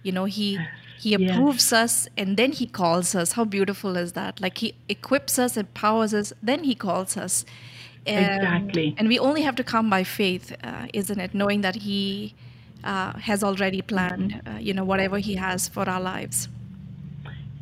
You 0.04 0.12
know, 0.12 0.26
He 0.26 0.70
He 0.96 1.14
Yes. 1.16 1.28
approves 1.32 1.74
us 1.74 2.08
and 2.18 2.38
then 2.38 2.52
He 2.52 2.68
calls 2.68 3.16
us. 3.16 3.32
How 3.34 3.46
beautiful 3.46 3.98
is 3.98 4.14
that? 4.14 4.40
Like 4.40 4.60
He 4.60 4.76
equips 4.90 5.40
us, 5.40 5.58
empowers 5.58 6.14
us, 6.14 6.34
then 6.42 6.64
He 6.66 6.76
calls 6.76 7.18
us. 7.18 7.46
Um, 8.06 8.14
Exactly. 8.16 8.96
And 8.98 9.08
we 9.08 9.18
only 9.20 9.42
have 9.44 9.56
to 9.56 9.64
come 9.64 9.90
by 9.90 10.04
faith, 10.04 10.54
uh, 10.64 10.88
isn't 10.94 11.20
it? 11.20 11.34
Knowing 11.34 11.62
that 11.62 11.76
He 11.76 12.34
uh, 12.84 13.14
has 13.20 13.44
already 13.44 13.82
planned, 13.82 14.42
uh, 14.46 14.58
you 14.60 14.74
know, 14.74 14.84
whatever 14.84 15.18
He 15.20 15.36
has 15.36 15.68
for 15.70 15.88
our 15.90 16.02
lives. 16.02 16.50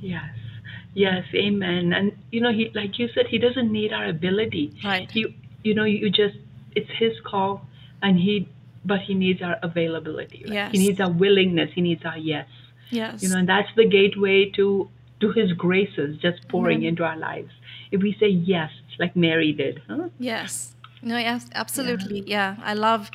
yes. 0.02 0.24
Yes, 0.94 1.24
amen. 1.34 1.94
And 1.94 2.12
you 2.32 2.42
know, 2.42 2.52
he 2.52 2.70
like 2.76 3.00
you 3.00 3.08
said, 3.16 3.28
he 3.28 3.38
doesn't 3.38 3.72
need 3.72 3.94
our 3.94 4.08
ability. 4.08 4.74
Right. 4.84 5.10
He 5.10 5.26
you 5.64 5.74
know, 5.74 5.86
you 5.86 6.10
just 6.10 6.36
it's 6.76 6.90
his 7.00 7.14
call 7.24 7.66
and 8.02 8.18
he 8.20 8.50
but 8.84 9.00
he 9.00 9.14
needs 9.14 9.42
our 9.42 9.58
availability. 9.64 10.44
right? 10.44 10.54
Yes. 10.54 10.72
He 10.74 10.80
needs 10.80 11.00
our 11.00 11.10
willingness, 11.12 11.70
he 11.74 11.82
needs 11.82 12.04
our 12.04 12.18
yes. 12.18 12.48
Yes. 12.90 13.24
you 13.24 13.30
know 13.30 13.38
and 13.38 13.48
that's 13.48 13.70
the 13.78 13.86
gateway 13.88 14.52
to 14.58 14.90
to 15.22 15.32
his 15.32 15.54
graces 15.54 16.18
just 16.18 16.46
pouring 16.50 16.80
Amen. 16.80 16.90
into 16.90 17.04
our 17.06 17.16
lives 17.16 17.52
if 17.92 18.02
we 18.02 18.18
say 18.20 18.28
yes 18.28 18.70
like 19.02 19.16
mary 19.16 19.52
did 19.52 19.82
huh? 19.88 20.08
Yes. 20.20 20.76
No, 21.04 21.18
yes, 21.18 21.48
absolutely. 21.56 22.24
Yeah. 22.28 22.58
I 22.64 22.74
love 22.76 23.10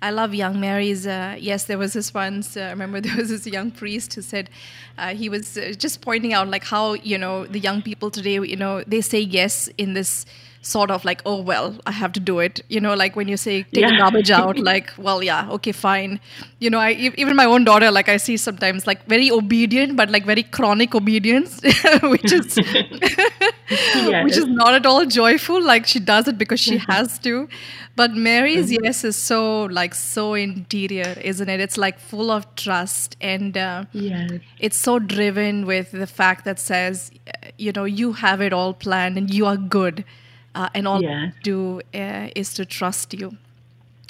I 0.00 0.10
love 0.10 0.34
young 0.34 0.58
Mary's. 0.58 1.06
Uh, 1.06 1.36
yes, 1.38 1.64
there 1.64 1.78
was 1.78 1.92
this 1.92 2.12
once. 2.12 2.56
Uh, 2.56 2.62
I 2.62 2.70
remember 2.70 3.00
there 3.06 3.16
was 3.16 3.28
this 3.28 3.46
young 3.46 3.70
priest 3.70 4.14
who 4.14 4.22
said 4.22 4.50
uh, 4.98 5.14
he 5.14 5.28
was 5.28 5.56
uh, 5.56 5.74
just 5.78 6.00
pointing 6.02 6.32
out 6.34 6.48
like 6.48 6.64
how 6.64 6.94
you 6.94 7.16
know 7.16 7.46
the 7.46 7.60
young 7.60 7.82
people 7.82 8.10
today. 8.10 8.34
You 8.34 8.56
know 8.56 8.82
they 8.84 9.00
say 9.00 9.20
yes 9.20 9.68
in 9.78 9.94
this 9.94 10.26
sort 10.62 10.92
of 10.92 11.04
like, 11.04 11.20
oh, 11.26 11.40
well, 11.42 11.76
I 11.86 11.90
have 11.90 12.12
to 12.12 12.20
do 12.20 12.38
it. 12.38 12.62
You 12.68 12.80
know, 12.80 12.94
like 12.94 13.16
when 13.16 13.28
you 13.28 13.36
say 13.36 13.62
take 13.74 13.82
yeah. 13.82 13.98
garbage 13.98 14.30
out, 14.30 14.58
like, 14.58 14.90
well, 14.96 15.22
yeah, 15.22 15.48
okay, 15.50 15.72
fine. 15.72 16.20
You 16.60 16.70
know, 16.70 16.78
I 16.78 16.92
even 17.16 17.36
my 17.36 17.44
own 17.44 17.64
daughter, 17.64 17.90
like 17.90 18.08
I 18.08 18.16
see 18.16 18.36
sometimes 18.36 18.86
like 18.86 19.04
very 19.06 19.30
obedient, 19.30 19.96
but 19.96 20.10
like 20.10 20.24
very 20.24 20.44
chronic 20.44 20.94
obedience, 20.94 21.60
which 22.02 22.32
is 22.32 22.56
which 22.56 24.36
is 24.36 24.46
not 24.46 24.74
at 24.74 24.86
all 24.86 25.04
joyful. 25.04 25.60
Like 25.60 25.86
she 25.86 25.98
does 25.98 26.28
it 26.28 26.38
because 26.38 26.60
she 26.60 26.78
has 26.78 27.18
to. 27.20 27.48
But 27.94 28.12
Mary's 28.12 28.70
mm-hmm. 28.70 28.84
yes 28.84 29.04
is 29.04 29.16
so 29.16 29.64
like 29.64 29.94
so 29.94 30.32
interior, 30.34 31.14
isn't 31.20 31.48
it? 31.48 31.60
It's 31.60 31.76
like 31.76 31.98
full 31.98 32.30
of 32.30 32.54
trust 32.54 33.16
and 33.20 33.58
uh, 33.58 33.84
yes. 33.92 34.30
it's 34.58 34.78
so 34.78 34.98
driven 34.98 35.66
with 35.66 35.90
the 35.90 36.06
fact 36.06 36.46
that 36.46 36.58
says, 36.58 37.10
you 37.58 37.72
know, 37.72 37.84
you 37.84 38.12
have 38.12 38.40
it 38.40 38.54
all 38.54 38.72
planned 38.72 39.18
and 39.18 39.32
you 39.34 39.44
are 39.44 39.58
good 39.58 40.04
uh, 40.54 40.68
and 40.74 40.86
all 40.86 41.02
yes. 41.02 41.32
do 41.42 41.80
uh, 41.94 42.28
is 42.34 42.54
to 42.54 42.64
trust 42.64 43.14
you 43.14 43.36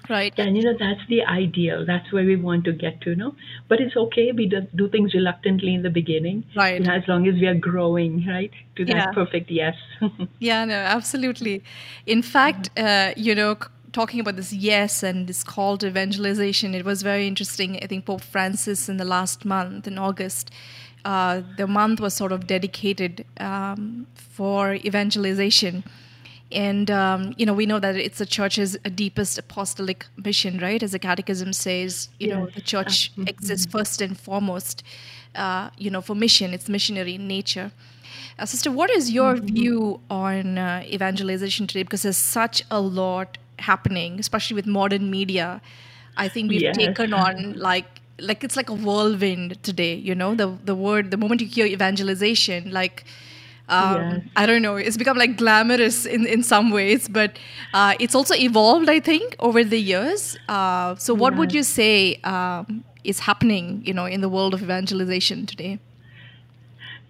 right? 0.09 0.33
And 0.38 0.57
you 0.57 0.64
know 0.64 0.76
that's 0.78 1.00
the 1.09 1.24
ideal. 1.24 1.85
That's 1.87 2.12
where 2.12 2.24
we 2.24 2.37
want 2.37 2.64
to 2.64 2.72
get 2.72 3.00
to 3.02 3.11
you 3.11 3.16
know 3.16 3.35
but 3.68 3.81
it's 3.81 3.96
okay. 3.96 4.33
We 4.33 4.46
do, 4.46 4.66
do 4.74 4.88
things 4.88 5.14
reluctantly 5.14 5.74
in 5.74 5.83
the 5.83 5.90
beginning. 5.90 6.44
Right. 6.57 6.81
You 6.81 6.87
know, 6.87 6.94
as 6.94 7.07
long 7.09 7.26
as 7.28 7.35
we 7.35 7.46
are 7.46 7.55
growing 7.55 8.26
right? 8.26 8.50
To 8.76 8.85
that 8.85 8.96
yeah. 8.96 9.12
perfect 9.12 9.50
yes. 9.50 9.76
Yeah 10.38 10.64
no 10.64 10.74
absolutely. 10.74 11.62
In 12.07 12.22
fact 12.22 12.70
uh, 12.76 13.12
you 13.16 13.35
know 13.35 13.57
talking 13.92 14.20
about 14.20 14.37
this 14.37 14.52
yes 14.52 15.02
and 15.02 15.26
this 15.26 15.44
call 15.44 15.76
to 15.78 15.87
evangelization 15.87 16.74
it 16.74 16.85
was 16.85 17.02
very 17.02 17.26
interesting. 17.26 17.78
I 17.83 17.87
think 17.87 18.07
pope 18.07 18.22
francis 18.22 18.88
in 18.88 18.96
the 18.96 19.05
last 19.05 19.44
month 19.44 19.87
in 19.87 19.98
august 19.98 20.50
uh, 21.05 21.42
the 21.57 21.66
month 21.66 22.00
was 22.00 22.14
sort 22.14 22.31
of 22.31 22.46
dedicated 22.46 23.24
um, 23.40 24.07
for 24.14 24.74
evangelization 24.74 25.83
and 26.53 26.91
um, 26.91 27.35
you 27.37 27.47
know 27.47 27.53
we 27.53 27.67
know 27.67 27.79
that 27.79 27.97
it's 27.97 28.19
the 28.19 28.27
church's 28.27 28.77
deepest 28.95 29.38
apostolic 29.38 30.07
mission 30.17 30.59
right 30.59 30.83
as 30.83 30.93
the 30.93 30.99
catechism 30.99 31.53
says 31.53 32.09
you 32.19 32.29
yes. 32.29 32.37
know 32.37 32.47
the 32.47 32.61
church 32.61 33.12
mm-hmm. 33.12 33.29
exists 33.29 33.67
first 33.67 34.01
and 34.01 34.19
foremost 34.19 34.83
uh, 35.35 35.71
you 35.79 35.91
know 35.91 36.01
for 36.01 36.15
mission 36.15 36.53
it's 36.53 36.69
missionary 36.69 37.15
in 37.15 37.27
nature 37.27 37.73
uh, 38.38 38.47
sister 38.47 38.71
what 38.71 38.91
is 38.91 39.11
your 39.11 39.35
mm-hmm. 39.35 39.55
view 39.55 40.01
on 40.11 40.59
uh, 40.59 40.83
evangelization 40.87 41.67
today 41.67 41.83
because 41.83 42.03
there's 42.03 42.17
such 42.17 42.62
a 42.71 42.81
lot 42.81 43.38
happening 43.59 44.19
especially 44.19 44.55
with 44.55 44.67
modern 44.67 45.11
media 45.11 45.61
i 46.17 46.29
think 46.29 46.51
we've 46.51 46.62
yes. 46.62 46.77
taken 46.77 47.12
on 47.12 47.53
like 47.55 48.01
like 48.19 48.45
it's 48.45 48.57
like 48.57 48.69
a 48.69 48.75
whirlwind 48.75 49.62
today 49.62 49.95
you 49.95 50.15
know 50.15 50.35
the 50.35 50.59
the 50.65 50.75
word 50.75 51.11
the 51.11 51.17
moment 51.17 51.41
you 51.41 51.47
hear 51.47 51.67
evangelization 51.67 52.71
like 52.71 53.05
um. 53.72 54.30
I 54.37 54.46
don't 54.46 54.62
know. 54.62 54.76
It's 54.76 54.96
become 54.96 55.16
like 55.16 55.37
glamorous 55.37 56.06
in, 56.06 56.26
in 56.26 56.42
some 56.42 56.70
ways, 56.70 57.08
but 57.08 57.38
uh, 57.74 57.94
it's 57.98 58.14
also 58.14 58.35
evolved, 58.35 58.88
I 58.88 59.00
think, 59.00 59.37
over 59.38 59.64
the 59.64 59.78
years. 59.78 60.37
Uh, 60.48 60.94
so, 60.96 61.14
what 61.14 61.37
would 61.37 61.52
you 61.52 61.62
say 61.62 62.16
um, 62.24 62.85
is 63.04 63.20
happening, 63.20 63.82
you 63.85 63.94
know, 63.94 64.06
in 64.06 64.20
the 64.20 64.28
world 64.28 64.54
of 64.54 64.62
evangelization 64.62 65.46
today? 65.46 65.78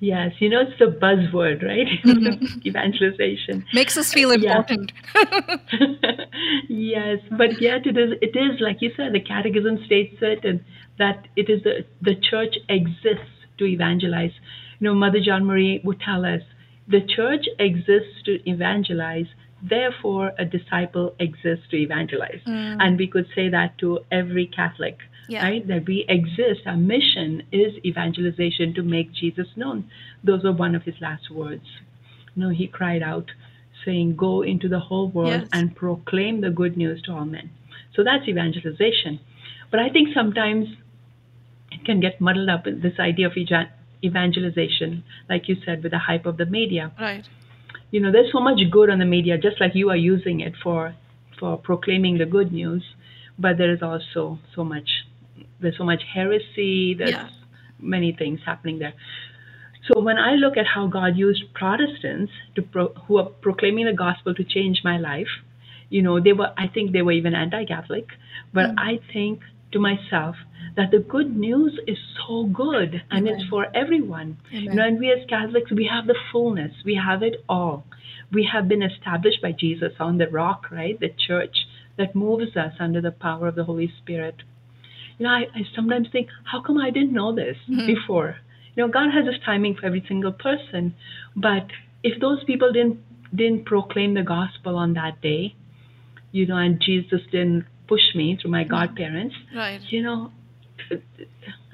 Yes, 0.03 0.33
you 0.41 0.49
know, 0.49 0.63
it's 0.63 0.77
the 0.81 0.87
buzzword, 0.87 1.63
right? 1.63 1.87
Mm-hmm. 2.05 2.67
Evangelization 2.67 3.65
makes 3.73 3.97
us 3.97 4.13
feel 4.13 4.33
important. 4.33 4.93
yes, 6.69 7.19
but 7.31 7.61
yet 7.61 7.87
it 7.87 7.97
is. 7.97 8.15
It 8.21 8.37
is 8.37 8.61
like 8.61 8.83
you 8.83 8.91
said. 8.97 9.13
The 9.13 9.21
Catechism 9.21 9.85
states 9.87 10.17
it, 10.21 10.45
and 10.45 10.65
that 10.99 11.29
it 11.37 11.49
is 11.49 11.63
the 11.63 11.85
the 12.01 12.17
church 12.17 12.57
exists 12.69 13.31
to 13.59 13.65
evangelize. 13.65 14.33
You 14.81 14.89
know, 14.89 14.95
Mother 14.95 15.21
John 15.25 15.45
Marie 15.45 15.81
would 15.85 16.01
tell 16.01 16.25
us 16.25 16.43
the 16.89 17.01
church 17.01 17.47
exists 17.59 18.23
to 18.25 18.39
evangelize, 18.49 19.27
therefore, 19.63 20.33
a 20.39 20.45
disciple 20.45 21.15
exists 21.19 21.67
to 21.71 21.77
evangelize. 21.77 22.41
Mm. 22.47 22.77
And 22.81 22.99
we 22.99 23.07
could 23.07 23.27
say 23.35 23.49
that 23.49 23.79
to 23.79 24.01
every 24.11 24.47
Catholic, 24.47 24.99
yeah. 25.29 25.45
right? 25.45 25.67
That 25.67 25.87
we 25.87 26.05
exist, 26.09 26.67
our 26.67 26.77
mission 26.77 27.45
is 27.53 27.73
evangelization 27.85 28.75
to 28.75 28.83
make 28.83 29.13
Jesus 29.13 29.47
known. 29.57 29.89
Those 30.25 30.43
were 30.43 30.53
one 30.53 30.75
of 30.75 30.83
his 30.83 30.97
last 31.01 31.31
words. 31.31 31.67
You 32.35 32.43
know, 32.43 32.51
he 32.51 32.67
cried 32.67 33.03
out, 33.03 33.31
saying, 33.85 34.17
Go 34.17 34.43
into 34.43 34.69
the 34.69 34.81
whole 34.81 35.09
world 35.09 35.43
yes. 35.43 35.49
and 35.53 35.77
proclaim 35.77 36.41
the 36.41 36.51
good 36.51 36.77
news 36.77 37.03
to 37.03 37.13
all 37.13 37.25
men. 37.25 37.51
So 37.95 38.03
that's 38.03 38.27
evangelization. 38.29 39.21
But 39.71 39.81
I 39.81 39.89
think 39.89 40.09
sometimes 40.15 40.69
it 41.71 41.85
can 41.85 42.01
get 42.01 42.21
muddled 42.21 42.49
up 42.49 42.67
in 42.67 42.81
this 42.81 42.99
idea 42.99 43.27
of 43.27 43.37
evangelization, 44.05 45.05
like 45.29 45.49
you 45.49 45.57
said, 45.65 45.83
with 45.83 45.93
the 45.93 45.99
hype 45.99 46.27
of 46.27 46.37
the 46.37 46.47
media. 46.47 46.93
Right. 46.99 47.27
You 47.91 48.01
know, 48.01 48.11
there's 48.11 48.33
so 48.33 48.41
much 48.41 48.61
good 48.71 48.91
on 48.91 48.99
the 48.99 49.05
media, 49.05 49.39
just 49.39 49.61
like 49.61 49.73
you 49.75 49.91
are 49.91 49.97
using 49.97 50.41
it 50.41 50.55
for 50.63 50.95
for 51.39 51.57
proclaiming 51.57 52.19
the 52.19 52.27
good 52.27 52.53
news, 52.53 52.85
but 53.39 53.59
there 53.59 53.73
is 53.73 53.83
also 53.83 54.39
so 54.55 54.65
much 54.65 54.89
there's 55.61 55.77
so 55.77 55.85
much 55.85 56.03
heresy, 56.15 56.95
there's 56.95 57.11
yeah. 57.11 57.29
many 57.81 58.13
things 58.13 58.41
happening 58.45 58.79
there. 58.79 58.95
So 59.89 60.01
when 60.01 60.19
I 60.19 60.35
look 60.35 60.57
at 60.57 60.67
how 60.67 60.87
God 60.87 61.17
used 61.17 61.43
Protestants 61.55 62.33
to 62.55 62.63
pro- 62.63 62.95
who 63.07 63.19
are 63.19 63.27
proclaiming 63.27 63.87
the 63.87 63.93
gospel 63.93 64.35
to 64.35 64.45
change 64.45 64.83
my 64.85 64.99
life, 64.99 65.33
you 65.91 66.03
know, 66.03 66.21
they 66.21 66.33
were 66.33 66.53
I 66.57 66.69
think 66.69 66.93
they 66.93 67.03
were 67.03 67.13
even 67.13 67.35
anti-Catholic, 67.35 68.07
but 68.53 68.71
mm. 68.71 68.75
I 68.79 69.01
think 69.13 69.41
to 69.73 69.79
myself 69.79 70.37
that 70.77 70.91
the 70.91 70.99
good 70.99 71.37
news 71.37 71.79
is 71.87 71.99
so 72.27 72.45
good 72.45 73.03
and 73.11 73.27
Amen. 73.27 73.41
it's 73.41 73.49
for 73.49 73.67
everyone. 73.75 74.39
Amen. 74.51 74.63
You 74.63 74.75
know, 74.75 74.87
and 74.87 74.99
we 74.99 75.11
as 75.11 75.29
Catholics, 75.29 75.71
we 75.71 75.87
have 75.93 76.07
the 76.07 76.17
fullness, 76.31 76.73
we 76.85 76.95
have 76.95 77.23
it 77.23 77.45
all. 77.49 77.85
We 78.33 78.49
have 78.51 78.69
been 78.69 78.83
established 78.83 79.43
by 79.43 79.53
Jesus 79.53 79.93
on 80.01 80.17
the 80.17 80.29
rock, 80.29 80.71
right? 80.71 80.99
The 80.99 81.11
church 81.27 81.55
that 81.99 82.15
moves 82.15 82.57
us 82.57 82.73
under 82.81 83.01
the 83.01 83.11
power 83.11 83.49
of 83.49 83.55
the 83.55 83.65
Holy 83.65 83.93
Spirit. 84.03 84.37
You 85.19 85.27
know, 85.27 85.33
I, 85.33 85.43
I 85.55 85.63
sometimes 85.77 86.09
think, 86.11 86.29
how 86.45 86.63
come 86.63 86.79
I 86.79 86.91
didn't 86.91 87.13
know 87.13 87.35
this 87.35 87.57
mm-hmm. 87.69 87.87
before? 87.87 88.37
You 88.75 88.87
know, 88.87 88.93
God 88.93 89.11
has 89.13 89.27
His 89.27 89.43
timing 89.45 89.77
for 89.77 89.85
every 89.85 90.03
single 90.09 90.33
person, 90.33 90.95
but 91.37 91.67
if 92.03 92.21
those 92.21 92.43
people 92.45 92.73
didn't 92.73 93.01
didn't 93.35 93.65
proclaim 93.65 94.13
the 94.13 94.23
gospel 94.23 94.77
on 94.77 94.93
that 94.93 95.21
day, 95.23 95.55
you 96.33 96.47
know, 96.47 96.57
and 96.57 96.81
Jesus 96.81 97.21
didn't 97.31 97.65
push 97.93 98.07
me 98.15 98.39
through 98.41 98.51
my 98.51 98.65
godparents, 98.65 99.35
right. 99.55 99.81
you 99.91 100.03
know, 100.03 100.31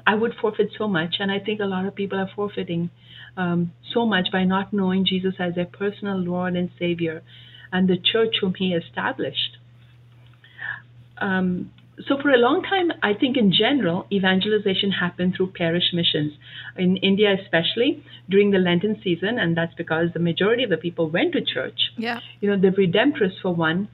I 0.04 0.14
would 0.20 0.34
forfeit 0.40 0.70
so 0.76 0.88
much, 0.88 1.16
and 1.20 1.30
I 1.30 1.38
think 1.38 1.60
a 1.60 1.70
lot 1.74 1.84
of 1.86 1.94
people 1.94 2.18
are 2.18 2.30
forfeiting 2.34 2.90
um, 3.36 3.72
so 3.94 4.00
much 4.04 4.26
by 4.32 4.42
not 4.44 4.72
knowing 4.72 5.06
Jesus 5.12 5.34
as 5.38 5.54
their 5.54 5.70
personal 5.82 6.18
Lord 6.18 6.56
and 6.56 6.70
Savior, 6.78 7.22
and 7.70 7.88
the 7.88 7.98
church 8.12 8.34
whom 8.40 8.54
He 8.54 8.68
established. 8.82 9.52
Um, 11.18 11.70
so 12.06 12.16
for 12.22 12.30
a 12.30 12.38
long 12.38 12.62
time, 12.62 12.88
I 13.02 13.12
think 13.20 13.36
in 13.36 13.52
general, 13.52 14.06
evangelization 14.10 14.90
happened 14.90 15.34
through 15.36 15.52
parish 15.62 15.88
missions. 15.92 16.32
In 16.76 16.96
India, 16.96 17.36
especially 17.42 18.02
during 18.28 18.50
the 18.50 18.58
Lenten 18.58 19.00
season, 19.04 19.38
and 19.38 19.56
that's 19.56 19.74
because 19.74 20.06
the 20.14 20.24
majority 20.30 20.62
of 20.64 20.70
the 20.70 20.76
people 20.76 21.10
went 21.10 21.32
to 21.34 21.40
church. 21.44 21.80
Yeah. 21.96 22.20
You 22.40 22.50
know, 22.50 22.58
the 22.60 22.74
Redemptorists, 22.82 23.40
for 23.42 23.54
one, 23.54 23.88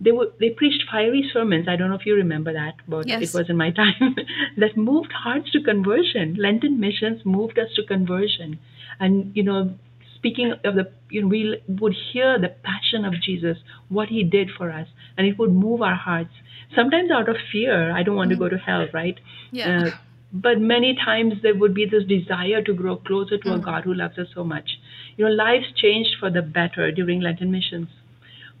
they 0.00 0.12
were 0.12 0.28
they 0.38 0.50
preached 0.50 0.84
fiery 0.90 1.28
sermons. 1.32 1.68
I 1.68 1.76
don't 1.76 1.88
know 1.88 1.96
if 1.96 2.06
you 2.06 2.14
remember 2.14 2.52
that, 2.52 2.74
but 2.86 3.08
yes. 3.08 3.22
it 3.22 3.36
was 3.36 3.48
in 3.48 3.56
my 3.56 3.70
time 3.82 4.16
that 4.56 4.76
moved 4.76 5.12
hearts 5.12 5.50
to 5.52 5.62
conversion. 5.62 6.36
Lenten 6.38 6.78
missions 6.78 7.22
moved 7.24 7.58
us 7.58 7.68
to 7.76 7.84
conversion, 7.84 8.58
and 9.00 9.34
you 9.34 9.42
know, 9.42 9.74
speaking 10.14 10.52
of 10.64 10.74
the, 10.74 10.92
you 11.10 11.22
know, 11.22 11.28
we 11.28 11.62
would 11.68 11.94
hear 12.12 12.38
the 12.38 12.48
passion 12.48 13.04
of 13.04 13.14
Jesus, 13.22 13.58
what 13.88 14.08
He 14.08 14.22
did 14.22 14.50
for 14.56 14.70
us, 14.70 14.88
and 15.16 15.26
it 15.26 15.38
would 15.38 15.52
move 15.52 15.82
our 15.82 15.96
hearts. 15.96 16.32
Sometimes 16.74 17.10
out 17.10 17.28
of 17.28 17.36
fear, 17.52 17.92
I 17.92 18.02
don't 18.02 18.16
want 18.16 18.30
mm-hmm. 18.30 18.42
to 18.42 18.50
go 18.50 18.56
to 18.56 18.58
hell, 18.58 18.86
right? 18.92 19.18
Yeah. 19.50 19.84
Uh, 19.84 19.90
but 20.32 20.60
many 20.60 20.94
times 20.94 21.34
there 21.42 21.54
would 21.54 21.72
be 21.72 21.86
this 21.86 22.04
desire 22.04 22.60
to 22.62 22.74
grow 22.74 22.96
closer 22.96 23.38
to 23.38 23.48
mm. 23.48 23.54
a 23.54 23.58
God 23.58 23.84
who 23.84 23.94
loves 23.94 24.18
us 24.18 24.26
so 24.34 24.44
much. 24.44 24.68
You 25.16 25.24
know, 25.24 25.30
lives 25.30 25.66
changed 25.76 26.16
for 26.20 26.30
the 26.30 26.42
better 26.42 26.90
during 26.90 27.20
Lenten 27.20 27.50
missions. 27.50 27.88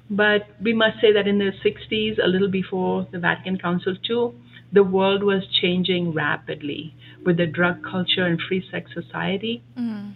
But 0.08 0.48
we 0.62 0.72
must 0.72 1.00
say 1.00 1.12
that 1.12 1.26
in 1.26 1.38
the 1.38 1.52
60s, 1.64 2.22
a 2.22 2.28
little 2.28 2.50
before 2.50 3.06
the 3.10 3.18
Vatican 3.18 3.58
Council 3.58 3.96
II, 4.08 4.32
the 4.72 4.84
world 4.84 5.22
was 5.22 5.42
changing 5.60 6.12
rapidly 6.12 6.94
with 7.24 7.36
the 7.36 7.46
drug 7.46 7.82
culture 7.82 8.24
and 8.24 8.40
free 8.40 8.64
sex 8.70 8.90
society. 8.94 9.62
Mm. 9.78 10.14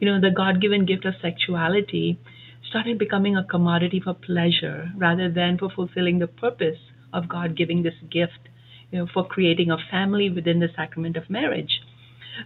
You 0.00 0.10
know, 0.10 0.20
the 0.20 0.30
God 0.30 0.60
given 0.60 0.86
gift 0.86 1.04
of 1.04 1.14
sexuality 1.20 2.18
started 2.68 2.98
becoming 2.98 3.36
a 3.36 3.44
commodity 3.44 4.00
for 4.00 4.14
pleasure 4.14 4.90
rather 4.96 5.30
than 5.30 5.58
for 5.58 5.70
fulfilling 5.70 6.18
the 6.18 6.26
purpose 6.26 6.78
of 7.12 7.28
God 7.28 7.56
giving 7.56 7.82
this 7.82 7.94
gift, 8.10 8.48
you 8.90 8.98
know, 8.98 9.06
for 9.12 9.26
creating 9.26 9.70
a 9.70 9.78
family 9.90 10.28
within 10.30 10.60
the 10.60 10.68
sacrament 10.74 11.16
of 11.16 11.30
marriage. 11.30 11.80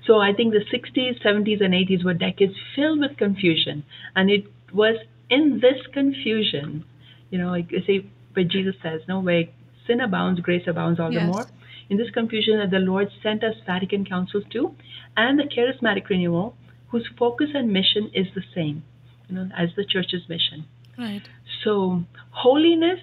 So 0.07 0.20
I 0.20 0.33
think 0.33 0.53
the 0.53 0.64
60s, 0.72 1.22
70s, 1.24 1.64
and 1.64 1.74
80s 1.74 2.05
were 2.05 2.14
decades 2.14 2.55
filled 2.76 3.00
with 3.00 3.16
confusion, 3.16 3.85
and 4.14 4.31
it 4.31 4.44
was 4.72 4.96
in 5.31 5.61
this 5.61 5.87
confusion, 5.93 6.85
you 7.31 7.38
know, 7.38 7.49
like 7.49 7.71
you 7.71 7.81
say 7.87 8.07
but 8.35 8.49
Jesus 8.49 8.75
says, 8.83 9.01
no, 9.09 9.21
way, 9.21 9.53
sin 9.87 10.01
abounds, 10.01 10.40
grace 10.40 10.62
abounds 10.66 11.01
all 11.01 11.11
the 11.11 11.21
more. 11.21 11.47
In 11.88 11.97
this 11.97 12.11
confusion, 12.11 12.59
that 12.59 12.71
the 12.71 12.79
Lord 12.79 13.09
sent 13.23 13.43
us 13.43 13.55
Vatican 13.66 14.05
councils 14.05 14.45
too, 14.53 14.77
and 15.16 15.38
the 15.38 15.45
charismatic 15.45 16.09
renewal, 16.09 16.55
whose 16.88 17.09
focus 17.19 17.49
and 17.55 17.73
mission 17.73 18.11
is 18.14 18.27
the 18.35 18.43
same, 18.55 18.85
you 19.29 19.35
know, 19.35 19.49
as 19.57 19.71
the 19.77 19.85
church's 19.85 20.29
mission. 20.29 20.66
Right. 20.97 21.23
So, 21.64 22.05
holiness, 22.31 23.01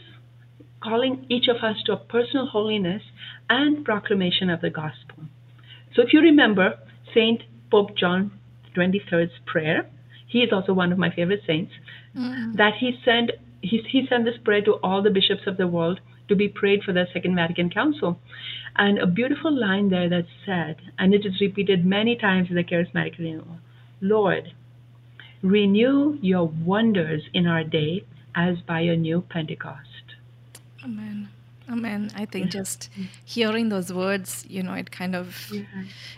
calling 0.81 1.25
each 1.29 1.47
of 1.49 1.57
us 1.57 1.77
to 1.85 1.93
a 1.93 1.97
personal 1.97 2.47
holiness 2.47 3.01
and 3.49 3.83
proclamation 3.83 4.49
of 4.49 4.61
the 4.61 4.69
gospel. 4.69 5.25
So, 5.93 6.01
if 6.01 6.13
you 6.13 6.21
remember 6.21 6.79
Saint 7.13 7.43
Pope 7.69 7.97
John 7.97 8.31
XXIII's 8.73 9.31
prayer, 9.45 9.89
he 10.27 10.39
is 10.43 10.51
also 10.51 10.73
one 10.73 10.91
of 10.91 10.97
my 10.97 11.09
favorite 11.09 11.41
saints, 11.47 11.73
Mm. 12.15 12.55
that 12.55 12.73
he 12.79 12.99
sent 13.05 13.31
he, 13.61 13.77
he 13.89 14.05
sent 14.07 14.25
this 14.25 14.37
prayer 14.43 14.61
to 14.61 14.73
all 14.83 15.01
the 15.01 15.09
bishops 15.09 15.45
of 15.47 15.57
the 15.57 15.67
world 15.67 15.99
to 16.27 16.35
be 16.35 16.47
prayed 16.47 16.83
for 16.83 16.93
the 16.93 17.07
Second 17.13 17.35
Vatican 17.35 17.69
Council. 17.69 18.19
And 18.75 18.99
a 18.99 19.07
beautiful 19.07 19.51
line 19.51 19.89
there 19.89 20.09
that 20.09 20.25
said, 20.45 20.77
and 20.99 21.13
it 21.13 21.25
is 21.25 21.41
repeated 21.41 21.85
many 21.85 22.15
times 22.15 22.49
in 22.49 22.55
the 22.55 22.63
charismatic 22.63 23.17
renewal 23.17 23.59
Lord, 23.99 24.53
renew 25.41 26.19
your 26.21 26.47
wonders 26.47 27.23
in 27.33 27.47
our 27.47 27.63
day 27.63 28.03
as 28.35 28.57
by 28.61 28.81
a 28.81 28.95
new 28.95 29.21
Pentecost. 29.21 30.15
Amen. 30.83 31.29
Amen. 31.69 32.09
I 32.15 32.25
think 32.25 32.49
just 32.49 32.89
hearing 33.25 33.69
those 33.69 33.91
words, 33.91 34.45
you 34.47 34.63
know, 34.63 34.73
it 34.73 34.89
kind 34.91 35.15
of 35.15 35.51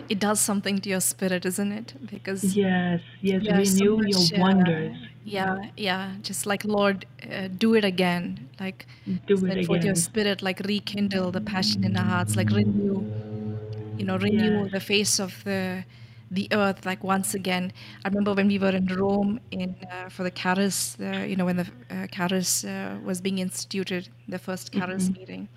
it 0.07 0.19
does 0.19 0.39
something 0.39 0.79
to 0.79 0.89
your 0.89 1.01
spirit, 1.01 1.45
isn't 1.45 1.71
it? 1.71 1.93
Because 2.09 2.55
Yes, 2.55 3.01
yes, 3.21 3.41
yeah, 3.43 3.63
so 3.63 3.83
renew 3.83 3.97
much, 3.97 4.31
your 4.31 4.39
uh, 4.39 4.41
wonders. 4.41 4.97
yeah, 5.25 5.57
yeah. 5.75 6.13
Just 6.21 6.45
like 6.45 6.63
Lord, 6.65 7.05
uh, 7.31 7.47
do 7.57 7.73
it 7.75 7.83
again. 7.83 8.49
Like 8.59 8.85
Do 9.25 9.43
it 9.45 9.65
forth 9.65 9.83
your 9.83 9.95
spirit, 9.95 10.41
like 10.41 10.59
rekindle 10.59 11.31
the 11.31 11.41
passion 11.41 11.83
in 11.83 11.97
our 11.97 12.05
hearts, 12.05 12.35
like 12.35 12.49
renew, 12.51 13.03
you 13.97 14.05
know, 14.05 14.17
renew 14.17 14.69
the 14.69 14.79
face 14.79 15.19
of 15.19 15.43
the 15.45 15.83
the 16.31 16.47
earth, 16.51 16.85
like 16.85 17.03
once 17.03 17.33
again. 17.33 17.71
I 18.05 18.09
remember 18.09 18.33
when 18.33 18.47
we 18.47 18.59
were 18.59 18.69
in 18.75 18.87
Rome 18.87 19.39
in 19.51 19.75
uh, 19.91 20.09
for 20.09 20.23
the 20.23 20.31
CHARIS, 20.31 20.97
uh, 20.99 21.25
you 21.27 21.35
know, 21.35 21.45
when 21.45 21.57
the 21.57 21.67
uh, 21.89 22.07
CHARIS 22.07 22.63
uh, 22.65 22.99
was 23.03 23.21
being 23.21 23.39
instituted, 23.39 24.09
the 24.27 24.39
first 24.39 24.71
CHARIS 24.71 25.11
meeting. 25.11 25.49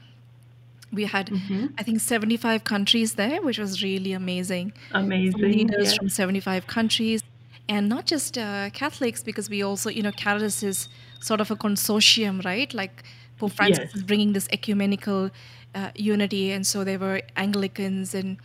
We 0.93 1.05
had, 1.05 1.31
Mhm. 1.31 1.75
I 1.79 1.83
think, 1.83 2.01
75 2.01 2.65
countries 2.65 3.15
there, 3.15 3.41
which 3.43 3.59
was 3.59 3.83
really 3.83 4.13
amazing 4.13 4.73
Amazing. 4.93 5.75
leaders 5.75 5.77
Yes. 5.77 5.99
from 5.99 6.09
75 6.09 6.67
countries 6.67 7.21
and 7.69 7.89
not 7.89 8.07
just 8.07 8.39
uh, 8.39 8.71
catholics 8.73 9.23
because 9.23 9.49
we 9.51 9.63
also 9.63 9.91
you 9.91 10.03
know 10.03 10.13
caritas 10.13 10.63
is 10.63 10.89
sort 11.21 11.41
of 11.41 11.51
a 11.51 11.57
consortium 11.57 12.45
right 12.45 12.75
like 12.75 13.05
pope 13.39 13.53
francis 13.53 13.85
Yes. 13.85 13.95
is 13.95 14.03
bringing 14.05 14.33
this 14.35 14.49
ecumenical 14.53 15.31
uh, 15.75 15.91
unity 15.97 16.51
and 16.53 16.67
so 16.67 16.85
there 16.85 16.99
were 16.99 17.21
anglicans 17.37 18.15
and 18.15 18.39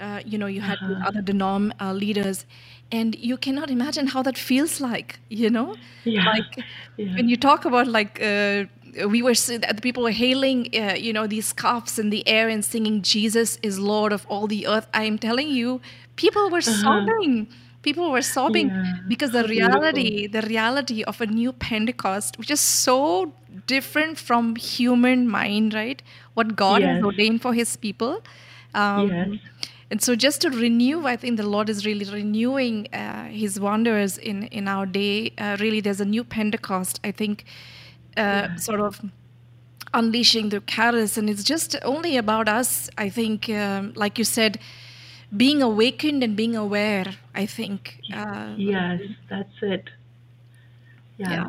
uh, 0.00 0.20
you 0.24 0.38
know 0.38 0.46
you 0.46 0.60
had 0.60 0.78
Uh-huh. 0.82 1.04
other 1.04 1.20
denom 1.22 1.72
uh, 1.80 1.92
leaders 1.92 2.44
and 2.90 3.14
you 3.16 3.36
cannot 3.36 3.70
imagine 3.70 4.06
how 4.08 4.22
that 4.22 4.36
feels 4.38 4.80
like 4.80 5.18
you 5.28 5.50
know 5.50 5.76
Yeah. 6.04 6.28
like 6.34 6.64
Yeah. 6.96 7.16
when 7.16 7.28
you 7.28 7.36
talk 7.36 7.64
about 7.64 7.86
like 7.86 8.20
uh, 8.22 8.64
we 9.08 9.22
were 9.22 9.34
the 9.34 9.78
people 9.82 10.02
were 10.02 10.10
hailing 10.10 10.68
uh, 10.74 10.94
you 10.94 11.12
know 11.12 11.26
these 11.26 11.46
scarfs 11.46 11.98
in 11.98 12.10
the 12.10 12.26
air 12.26 12.48
and 12.48 12.64
singing 12.64 13.02
jesus 13.02 13.58
is 13.62 13.78
lord 13.78 14.12
of 14.12 14.24
all 14.28 14.46
the 14.46 14.66
earth 14.66 14.86
i 14.94 15.02
am 15.04 15.18
telling 15.18 15.48
you 15.48 15.80
people 16.16 16.50
were 16.50 16.60
sobbing 16.62 17.46
people 17.82 18.10
were 18.10 18.22
sobbing 18.22 18.72
Uh-huh. 18.72 18.82
Yeah, 18.84 19.00
because 19.08 19.30
the 19.32 19.44
reality 19.46 20.26
the 20.26 20.42
reality 20.42 21.02
of 21.04 21.20
a 21.20 21.26
new 21.26 21.52
pentecost 21.52 22.38
which 22.38 22.50
is 22.50 22.60
so 22.60 23.32
different 23.66 24.18
from 24.18 24.54
human 24.56 25.28
mind 25.28 25.74
right 25.74 26.02
what 26.34 26.56
god 26.56 26.82
has 26.82 26.98
ordained 27.02 27.40
for 27.42 27.52
his 27.54 27.76
people 27.76 28.22
um, 28.74 29.12
Yes. 29.12 29.38
And 29.94 30.02
so, 30.02 30.16
just 30.16 30.40
to 30.40 30.50
renew, 30.50 31.06
I 31.06 31.14
think 31.14 31.36
the 31.36 31.46
Lord 31.46 31.68
is 31.68 31.86
really 31.86 32.04
renewing 32.04 32.88
uh, 32.92 33.26
His 33.26 33.60
wonders 33.60 34.18
in 34.18 34.42
in 34.60 34.66
our 34.66 34.86
day. 34.86 35.32
Uh, 35.38 35.56
really, 35.60 35.80
there's 35.80 36.00
a 36.00 36.04
new 36.04 36.24
Pentecost. 36.24 36.98
I 37.04 37.12
think, 37.12 37.44
uh, 38.16 38.56
sort 38.56 38.80
of 38.80 39.00
unleashing 40.00 40.48
the 40.48 40.60
charis, 40.62 41.16
and 41.16 41.30
it's 41.30 41.44
just 41.44 41.76
only 41.82 42.16
about 42.16 42.48
us. 42.48 42.90
I 42.98 43.08
think, 43.08 43.48
um, 43.48 43.92
like 43.94 44.18
you 44.18 44.24
said, 44.24 44.58
being 45.44 45.62
awakened 45.62 46.24
and 46.24 46.36
being 46.42 46.56
aware. 46.56 47.14
I 47.32 47.46
think. 47.46 47.96
Uh, 48.12 48.52
Yes, 48.56 49.00
that's 49.30 49.62
it. 49.62 49.90
Yeah. 51.18 51.30
Yeah. 51.30 51.48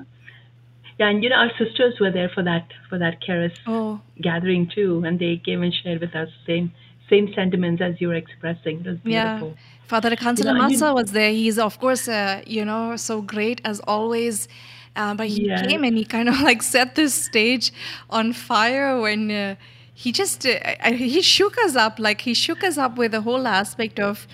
yeah. 1.00 1.10
and 1.10 1.24
you 1.24 1.30
know 1.32 1.44
our 1.48 1.54
sisters 1.58 2.00
were 2.00 2.12
there 2.22 2.30
for 2.30 2.44
that 2.44 2.82
for 2.90 3.00
that 3.00 3.22
CHARIS 3.28 3.60
Oh, 3.66 4.02
gathering 4.32 4.72
too, 4.80 5.04
and 5.04 5.18
they 5.28 5.38
came 5.38 5.64
and 5.64 5.74
shared 5.84 6.02
with 6.10 6.16
us 6.26 6.30
the 6.38 6.52
same 6.54 6.74
same 7.10 7.34
sentiments 7.34 7.82
as 7.82 8.00
you're 8.02 8.16
expressing. 8.16 8.80
It 8.82 8.88
was 8.88 8.98
yeah. 9.04 9.38
beautiful. 9.38 9.58
Father 9.88 10.16
Kansana 10.16 10.50
and 10.50 10.58
you- 10.58 10.80
Massa 10.80 10.94
was 10.94 11.12
there. 11.12 11.32
He's 11.32 11.60
of 11.60 11.80
course, 11.80 12.08
uh, 12.08 12.42
you 12.46 12.66
know, 12.66 12.96
so 12.96 13.22
great 13.22 13.62
as 13.64 13.80
always. 13.82 14.48
Uh, 14.96 15.14
but 15.14 15.28
he 15.28 15.48
Yes. 15.48 15.68
came 15.68 15.84
and 15.84 15.98
he 15.98 16.06
kind 16.06 16.30
of 16.30 16.40
like 16.50 16.62
set 16.64 16.96
this 16.96 17.14
stage 17.14 17.72
on 18.10 18.34
fire 18.34 19.00
when 19.00 19.30
uh, 19.30 19.56
he 19.94 20.12
just 20.12 20.46
uh, 20.46 20.92
he 20.92 21.22
shook 21.22 21.58
us 21.66 21.76
up. 21.76 22.00
Like 22.00 22.22
he 22.22 22.34
shook 22.34 22.64
us 22.64 22.78
up 22.78 22.98
with 22.98 23.12
the 23.12 23.22
whole 23.22 23.46
aspect 23.48 24.00
of 24.00 24.28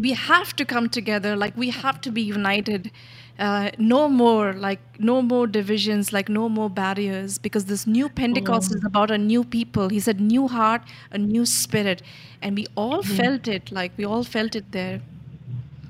we 0.00 0.12
have 0.12 0.54
to 0.56 0.64
come 0.64 0.88
together. 0.88 1.36
Like 1.36 1.56
we 1.56 1.70
have 1.70 2.00
to 2.02 2.10
be 2.10 2.22
united. 2.22 2.90
Uh, 3.38 3.70
no 3.78 4.08
more 4.08 4.52
like 4.52 4.78
no 4.98 5.22
more 5.22 5.46
divisions 5.46 6.12
like 6.12 6.28
no 6.28 6.48
more 6.50 6.68
barriers 6.68 7.38
because 7.38 7.64
this 7.64 7.86
new 7.86 8.08
pentecost 8.08 8.74
is 8.74 8.84
about 8.84 9.10
a 9.10 9.16
new 9.16 9.42
people 9.42 9.88
he 9.88 9.98
said 9.98 10.20
new 10.20 10.46
heart 10.46 10.82
a 11.10 11.18
new 11.18 11.46
spirit 11.46 12.02
and 12.42 12.54
we 12.54 12.66
all 12.76 13.02
felt 13.02 13.48
it 13.48 13.72
like 13.72 13.90
we 13.96 14.04
all 14.04 14.22
felt 14.22 14.54
it 14.54 14.70
there 14.72 15.00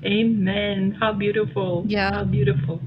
Amen. 0.05 0.97
How 0.99 1.13
beautiful. 1.13 1.85
Yeah. 1.87 2.11
How 2.11 2.23
beautiful. 2.25 2.81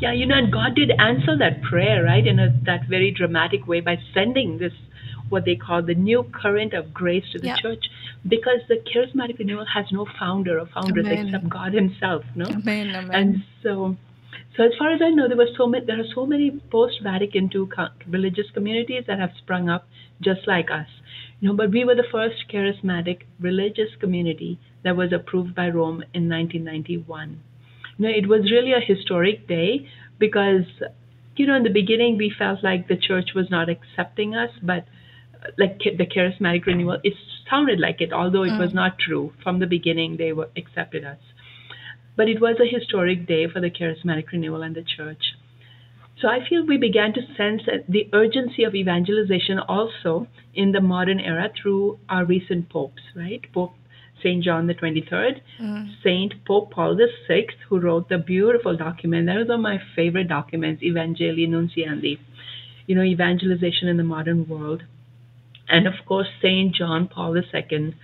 Yeah, 0.00 0.12
you 0.12 0.26
know, 0.26 0.36
and 0.36 0.52
God 0.52 0.74
did 0.74 0.90
answer 0.98 1.36
that 1.38 1.62
prayer, 1.62 2.04
right, 2.04 2.26
in 2.26 2.38
a, 2.38 2.54
that 2.64 2.86
very 2.88 3.10
dramatic 3.10 3.66
way 3.66 3.80
by 3.80 3.98
sending 4.12 4.58
this, 4.58 4.72
what 5.28 5.44
they 5.44 5.56
call 5.56 5.82
the 5.82 5.94
new 5.94 6.22
current 6.32 6.72
of 6.74 6.92
grace 6.92 7.24
to 7.32 7.38
the 7.38 7.48
Yeah. 7.48 7.56
church, 7.56 7.84
because 8.26 8.60
the 8.68 8.76
charismatic 8.90 9.38
renewal 9.38 9.66
has 9.66 9.86
no 9.92 10.06
founder 10.18 10.58
or 10.60 10.66
founders 10.66 11.06
Amen. 11.06 11.26
except 11.26 11.48
God 11.48 11.72
Himself, 11.74 12.24
no? 12.34 12.46
amen 12.46 12.94
amen 12.94 13.14
And 13.14 13.44
so, 13.62 13.96
so 14.56 14.64
as 14.64 14.72
far 14.78 14.90
as 14.92 15.00
I 15.02 15.10
know, 15.10 15.28
there 15.28 15.36
were 15.36 15.54
so 15.56 15.66
many. 15.66 15.84
There 15.84 16.00
are 16.00 16.12
so 16.14 16.26
many 16.26 16.50
post-Vatican 16.70 17.50
II 17.54 17.66
religious 18.08 18.50
communities 18.52 19.04
that 19.06 19.18
have 19.18 19.30
sprung 19.38 19.68
up 19.68 19.86
just 20.20 20.46
like 20.46 20.70
us. 20.70 20.88
You 21.40 21.48
know, 21.48 21.54
but 21.54 21.70
we 21.70 21.84
were 21.84 21.94
the 21.94 22.10
first 22.10 22.48
charismatic 22.52 23.18
religious 23.38 23.90
community 24.00 24.58
that 24.82 24.96
was 24.96 25.12
approved 25.12 25.54
by 25.54 25.68
Rome 25.68 26.02
in 26.12 26.28
1991. 26.28 27.40
You 27.96 28.04
know, 28.04 28.10
it 28.10 28.26
was 28.28 28.50
really 28.50 28.72
a 28.72 28.80
historic 28.80 29.46
day 29.46 29.88
because, 30.18 30.64
you 31.36 31.46
know, 31.46 31.54
in 31.54 31.62
the 31.62 31.70
beginning 31.70 32.16
we 32.16 32.32
felt 32.36 32.64
like 32.64 32.88
the 32.88 32.96
church 32.96 33.28
was 33.34 33.48
not 33.50 33.68
accepting 33.68 34.34
us, 34.34 34.50
but 34.62 34.84
like 35.56 35.78
the 35.78 36.06
charismatic 36.06 36.66
renewal, 36.66 36.98
it 37.02 37.14
sounded 37.48 37.80
like 37.80 38.00
it, 38.00 38.12
although 38.12 38.42
it 38.42 38.58
was 38.58 38.70
mm. 38.70 38.74
not 38.74 38.98
true. 38.98 39.32
From 39.42 39.58
the 39.58 39.66
beginning, 39.66 40.16
they 40.16 40.32
were 40.32 40.48
accepted 40.56 41.04
us. 41.04 41.18
But 42.16 42.28
it 42.28 42.40
was 42.40 42.56
a 42.60 42.66
historic 42.66 43.26
day 43.26 43.46
for 43.48 43.60
the 43.60 43.70
charismatic 43.70 44.30
renewal 44.32 44.62
and 44.62 44.74
the 44.74 44.82
church. 44.82 45.34
So 46.20 46.26
I 46.26 46.40
feel 46.48 46.66
we 46.66 46.78
began 46.78 47.12
to 47.12 47.20
sense 47.36 47.62
the 47.88 48.08
urgency 48.12 48.64
of 48.64 48.74
evangelization 48.74 49.60
also 49.60 50.26
in 50.52 50.72
the 50.72 50.80
modern 50.80 51.20
era 51.20 51.48
through 51.60 52.00
our 52.08 52.24
recent 52.24 52.68
popes, 52.68 53.02
right? 53.14 53.40
Pope 53.52 53.74
St. 54.20 54.42
John 54.42 54.66
the 54.66 54.74
23rd, 54.74 55.40
mm. 55.60 56.02
Saint 56.02 56.44
Pope 56.44 56.72
Paul 56.72 56.96
the 56.96 57.06
Sixth, 57.28 57.58
who 57.68 57.78
wrote 57.78 58.08
the 58.08 58.18
beautiful 58.18 58.76
document. 58.76 59.26
That 59.26 59.36
was 59.36 59.48
one 59.48 59.60
of 59.60 59.62
my 59.62 59.78
favorite 59.94 60.28
documents, 60.28 60.82
Evangelii 60.82 61.48
Nuntiandi, 61.48 62.18
you 62.86 62.96
know, 62.96 63.02
evangelization 63.02 63.86
in 63.86 63.96
the 63.96 64.02
modern 64.02 64.48
world. 64.48 64.82
And 65.68 65.86
of 65.86 65.94
course, 66.06 66.28
Saint 66.40 66.74
John 66.74 67.08
Paul 67.08 67.36
II, 67.36 67.94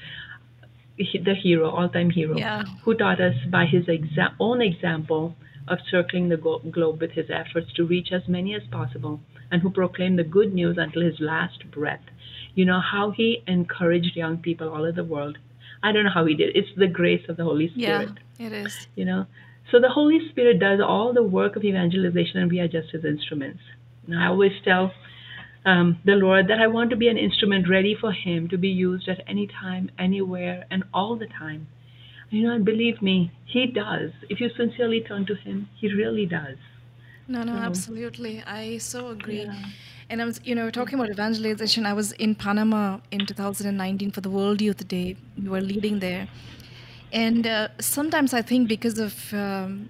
the 1.25 1.35
hero, 1.35 1.71
all-time 1.71 2.11
hero, 2.11 2.37
Yeah. 2.37 2.63
who 2.83 2.95
taught 2.95 3.21
us 3.21 3.35
by 3.51 3.65
his 3.67 3.87
exa- 3.87 4.33
own 4.39 4.61
example 4.63 5.35
of 5.67 5.79
circling 5.91 6.29
the 6.29 6.37
go- 6.37 6.59
globe 6.71 7.01
with 7.01 7.13
his 7.13 7.31
efforts 7.31 7.73
to 7.73 7.85
reach 7.85 8.13
as 8.13 8.29
many 8.29 8.55
as 8.55 8.63
possible, 8.71 9.21
and 9.51 9.63
who 9.63 9.71
proclaimed 9.71 10.19
the 10.19 10.25
good 10.25 10.53
news 10.55 10.77
until 10.79 11.03
his 11.03 11.19
last 11.21 11.71
breath. 11.71 12.03
You 12.55 12.65
know 12.67 12.81
how 12.81 13.11
he 13.11 13.43
encouraged 13.47 14.15
young 14.15 14.39
people 14.39 14.69
all 14.69 14.83
over 14.83 14.93
the 14.93 15.05
world. 15.05 15.39
I 15.83 15.91
don't 15.93 16.05
know 16.05 16.11
how 16.11 16.27
he 16.27 16.35
did. 16.35 16.55
It's 16.55 16.73
the 16.77 16.87
grace 16.87 17.29
of 17.29 17.37
the 17.37 17.45
Holy 17.45 17.69
Spirit. 17.69 18.11
yeah 18.11 18.47
it 18.47 18.53
is 18.53 18.89
you 18.97 19.05
know 19.05 19.27
so 19.71 19.79
the 19.79 19.89
holy 19.89 20.19
spirit 20.29 20.59
does 20.59 20.81
all 20.81 21.13
the 21.13 21.23
work 21.23 21.55
of 21.55 21.63
evangelization 21.65 22.41
and 22.41 22.51
we 22.51 22.59
are 22.59 22.67
just 22.67 22.91
his 22.91 23.05
instruments 23.05 23.61
and 24.09 24.19
i 24.19 24.27
always 24.27 24.51
tell 24.65 24.93
um, 25.67 25.99
the 26.05 26.13
lord 26.13 26.49
that 26.49 26.61
i 26.61 26.67
want 26.67 26.91
to 26.91 26.97
be 26.97 27.09
an 27.09 27.19
instrument 27.19 27.69
ready 27.69 27.95
for 28.01 28.13
him 28.13 28.49
to 28.49 28.57
be 28.59 28.69
used 28.69 29.09
at 29.09 29.21
any 29.27 29.47
time 29.47 29.91
anywhere 29.99 30.65
and 30.71 30.85
all 30.93 31.17
the 31.17 31.27
time 31.27 31.67
you 32.31 32.43
know 32.47 32.55
and 32.55 32.65
believe 32.65 33.01
me 33.03 33.31
he 33.47 33.67
does 33.67 34.11
if 34.29 34.41
you 34.41 34.49
sincerely 34.57 35.01
turn 35.01 35.25
to 35.27 35.35
him 35.35 35.69
he 35.81 35.93
really 35.93 36.27
does 36.27 36.57
no 37.29 37.43
no 37.43 37.55
So- 37.55 37.59
absolutely 37.71 38.43
i 38.47 38.79
so 38.79 39.09
agree 39.09 39.45
Yeah. 39.45 39.65
And 40.11 40.21
I 40.21 40.27
was, 40.27 40.39
you 40.45 40.55
know, 40.55 40.69
talking 40.71 40.97
about 40.99 41.09
evangelization. 41.11 41.87
I 41.87 41.95
was 41.95 42.13
in 42.13 42.35
Panama 42.35 42.99
in 43.11 43.25
2019 43.25 44.11
for 44.11 44.21
the 44.21 44.29
World 44.29 44.61
Youth 44.61 44.87
Day. 44.87 45.17
We 45.43 45.49
were 45.49 45.63
leading 45.63 46.01
there, 46.01 46.29
and 47.11 47.47
uh, 47.47 47.69
sometimes 47.81 48.35
I 48.35 48.43
think 48.43 48.69
because 48.69 48.99
of 48.99 49.33
um, 49.33 49.89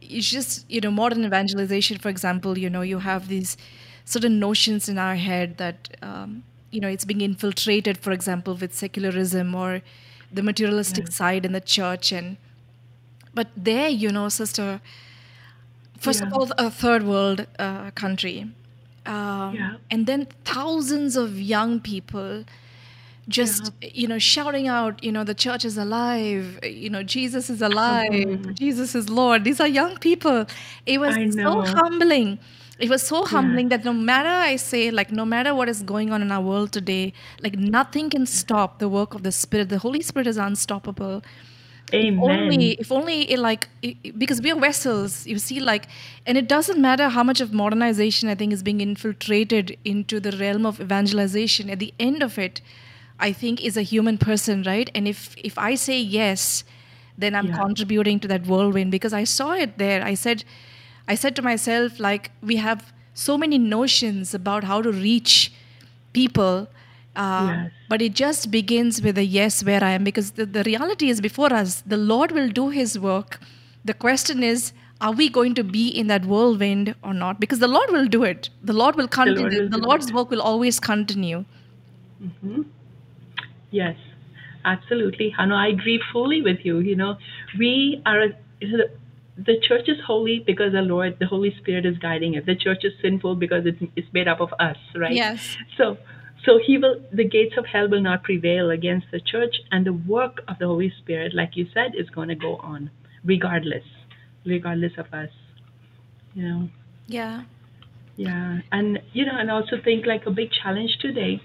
it's 0.00 0.30
just 0.30 0.64
you 0.70 0.80
know 0.80 0.90
modern 0.90 1.24
evangelization, 1.26 1.98
for 1.98 2.08
example, 2.08 2.56
you 2.56 2.70
know, 2.70 2.80
you 2.80 3.00
have 3.00 3.28
these 3.28 3.56
certain 4.04 4.38
notions 4.38 4.88
in 4.88 4.98
our 4.98 5.16
head 5.16 5.56
that 5.58 5.96
um, 6.02 6.42
you 6.70 6.80
know 6.80 6.88
it's 6.88 7.04
being 7.04 7.20
infiltrated, 7.20 7.98
for 7.98 8.12
example, 8.12 8.54
with 8.54 8.74
secularism 8.74 9.54
or 9.54 9.82
the 10.32 10.42
materialistic 10.42 11.06
Yeah. 11.06 11.12
side 11.12 11.44
in 11.46 11.52
the 11.52 11.60
church, 11.60 12.12
and 12.12 12.36
but 13.34 13.48
there, 13.56 13.88
you 13.88 14.10
know, 14.10 14.28
sister. 14.28 14.80
First 15.98 16.22
of 16.22 16.32
all, 16.32 16.50
a 16.56 16.70
third 16.70 17.02
world 17.02 17.46
uh, 17.58 17.90
country, 17.90 18.50
um, 19.06 19.54
Yeah. 19.54 19.76
and 19.90 20.06
then 20.06 20.26
thousands 20.44 21.16
of 21.16 21.38
young 21.40 21.80
people 21.80 22.44
just 23.28 23.70
you 23.82 24.08
know 24.08 24.18
shouting 24.18 24.66
out 24.66 25.02
you 25.04 25.12
know 25.12 25.22
the 25.24 25.34
church 25.34 25.64
is 25.64 25.76
alive 25.78 26.58
you 26.64 26.90
know 26.90 27.02
jesus 27.02 27.48
is 27.50 27.60
alive 27.70 28.26
Mhm. 28.26 28.54
jesus 28.54 28.94
is 28.94 29.08
lord 29.08 29.44
these 29.44 29.60
are 29.60 29.68
young 29.68 29.96
people 29.98 30.46
it 30.86 30.98
was 30.98 31.14
so 31.42 31.62
humbling 31.76 32.38
it 32.80 32.90
was 32.90 33.02
so 33.02 33.18
Yeah. 33.20 33.28
humbling 33.34 33.68
that 33.72 33.84
no 33.84 33.92
matter 33.92 34.34
i 34.50 34.56
say 34.56 34.90
like 34.90 35.10
no 35.20 35.24
matter 35.34 35.54
what 35.54 35.68
is 35.68 35.82
going 35.82 36.12
on 36.12 36.22
in 36.26 36.30
our 36.36 36.42
world 36.50 36.72
today 36.72 37.12
like 37.46 37.56
nothing 37.76 38.10
can 38.14 38.26
stop 38.26 38.78
the 38.78 38.88
work 38.88 39.14
of 39.14 39.22
the 39.28 39.32
spirit 39.32 39.68
the 39.68 39.78
holy 39.86 40.02
spirit 40.02 40.26
is 40.26 40.36
unstoppable 40.48 41.22
Amen. 41.92 42.12
If 42.14 42.20
only 42.30 42.70
if 42.84 42.92
only 42.92 43.18
it 43.32 43.38
like 43.40 43.68
it- 43.82 44.18
because 44.18 44.40
we 44.40 44.50
are 44.52 44.58
vessels 44.64 45.26
you 45.26 45.38
see 45.38 45.58
like 45.60 45.88
and 46.24 46.38
it 46.38 46.46
doesn't 46.48 46.80
matter 46.80 47.08
how 47.16 47.24
much 47.30 47.40
of 47.40 47.52
modernization 47.52 48.28
i 48.28 48.36
think 48.36 48.52
is 48.52 48.62
being 48.62 48.80
infiltrated 48.80 49.76
into 49.84 50.20
the 50.20 50.32
realm 50.42 50.64
of 50.70 50.80
evangelization 50.80 51.68
at 51.68 51.80
the 51.80 51.92
end 51.98 52.22
of 52.22 52.38
it 52.38 52.60
i 53.18 53.32
think 53.32 53.60
is 53.70 53.76
a 53.76 53.82
human 53.82 54.18
person 54.18 54.62
right 54.62 54.88
and 54.94 55.08
if 55.14 55.34
if 55.50 55.58
i 55.58 55.74
say 55.74 55.98
yes 56.00 56.46
then 57.18 57.34
i'm 57.34 57.48
Yeah. 57.48 57.58
contributing 57.64 58.20
to 58.20 58.28
that 58.28 58.46
whirlwind 58.46 58.90
because 58.98 59.12
i 59.12 59.24
saw 59.24 59.50
it 59.66 59.76
there 59.78 60.00
i 60.04 60.14
said 60.14 60.44
i 61.12 61.14
said 61.22 61.36
to 61.40 61.42
myself 61.50 62.00
like 62.08 62.30
we 62.50 62.56
have 62.66 62.82
so 63.26 63.36
many 63.44 63.58
notions 63.58 64.34
about 64.40 64.64
how 64.72 64.80
to 64.88 64.92
reach 64.92 65.34
people 66.18 66.68
uh, 67.16 67.46
Yes. 67.52 67.70
but 67.92 68.02
it 68.06 68.14
just 68.14 68.50
begins 68.50 69.00
with 69.06 69.18
a 69.22 69.24
yes 69.36 69.62
where 69.68 69.82
i 69.84 69.90
am 69.98 70.04
because 70.10 70.28
the, 70.42 70.46
the 70.58 70.62
reality 70.68 71.08
is 71.14 71.20
before 71.30 71.52
us 71.62 71.80
the 71.94 72.00
lord 72.12 72.32
will 72.38 72.52
do 72.60 72.68
his 72.76 72.98
work 73.08 73.40
the 73.92 73.96
question 74.06 74.44
is 74.50 74.72
are 75.08 75.12
we 75.20 75.26
going 75.38 75.54
to 75.60 75.64
be 75.64 75.84
in 76.02 76.06
that 76.12 76.26
whirlwind 76.32 76.94
or 77.02 77.14
not 77.22 77.40
because 77.44 77.58
the 77.66 77.72
lord 77.76 77.90
will 77.96 78.06
do 78.16 78.22
it 78.32 78.50
the 78.70 78.76
lord 78.82 79.00
will 79.02 79.08
continue 79.18 79.62
will 79.62 79.70
the, 79.76 79.82
lord's 79.88 80.08
it. 80.10 80.14
work 80.20 80.30
will 80.36 80.42
always 80.52 80.78
continue 80.92 81.44
Mhm. 82.28 82.64
Yes, 83.70 83.96
absolutely. 84.64 85.32
Hano, 85.38 85.54
I 85.54 85.68
agree 85.68 86.00
fully 86.12 86.42
with 86.42 86.64
you. 86.64 86.80
You 86.80 86.96
know, 86.96 87.16
we 87.58 88.02
are, 88.04 88.26
you 88.60 88.76
know, 88.76 88.84
the, 89.44 89.60
church 89.60 89.88
is 89.88 89.98
holy 90.06 90.42
because 90.46 90.72
the 90.72 90.82
Lord, 90.82 91.16
the 91.18 91.26
Holy 91.26 91.54
Spirit 91.60 91.86
is 91.86 91.98
guiding 91.98 92.34
it. 92.34 92.46
The 92.46 92.56
church 92.56 92.84
is 92.84 92.92
sinful 93.02 93.36
because 93.36 93.66
it's, 93.66 93.82
it's 93.96 94.08
made 94.12 94.28
up 94.28 94.40
of 94.40 94.52
us, 94.58 94.76
right? 94.94 95.12
Yes. 95.12 95.56
So, 95.76 95.96
so 96.44 96.58
he 96.64 96.78
will, 96.78 97.00
the 97.12 97.24
gates 97.24 97.54
of 97.58 97.66
hell 97.66 97.88
will 97.88 98.00
not 98.00 98.22
prevail 98.22 98.70
against 98.70 99.06
the 99.12 99.20
church, 99.20 99.56
and 99.70 99.86
the 99.86 99.92
work 99.92 100.40
of 100.48 100.58
the 100.58 100.66
Holy 100.66 100.92
Spirit, 101.02 101.34
like 101.34 101.56
you 101.56 101.66
said, 101.74 101.92
is 101.96 102.08
going 102.10 102.28
to 102.28 102.34
go 102.34 102.56
on, 102.56 102.90
regardless, 103.24 103.84
regardless 104.44 104.92
of 104.96 105.12
us. 105.12 105.30
You 106.34 106.48
know. 106.48 106.68
yeah 107.08 107.42
Yeah, 108.16 108.58
and 108.70 109.00
you 109.12 109.26
know, 109.26 109.36
and 109.36 109.50
also 109.50 109.76
think 109.82 110.06
like 110.06 110.26
a 110.26 110.30
big 110.30 110.50
challenge 110.62 110.98
today 111.00 111.40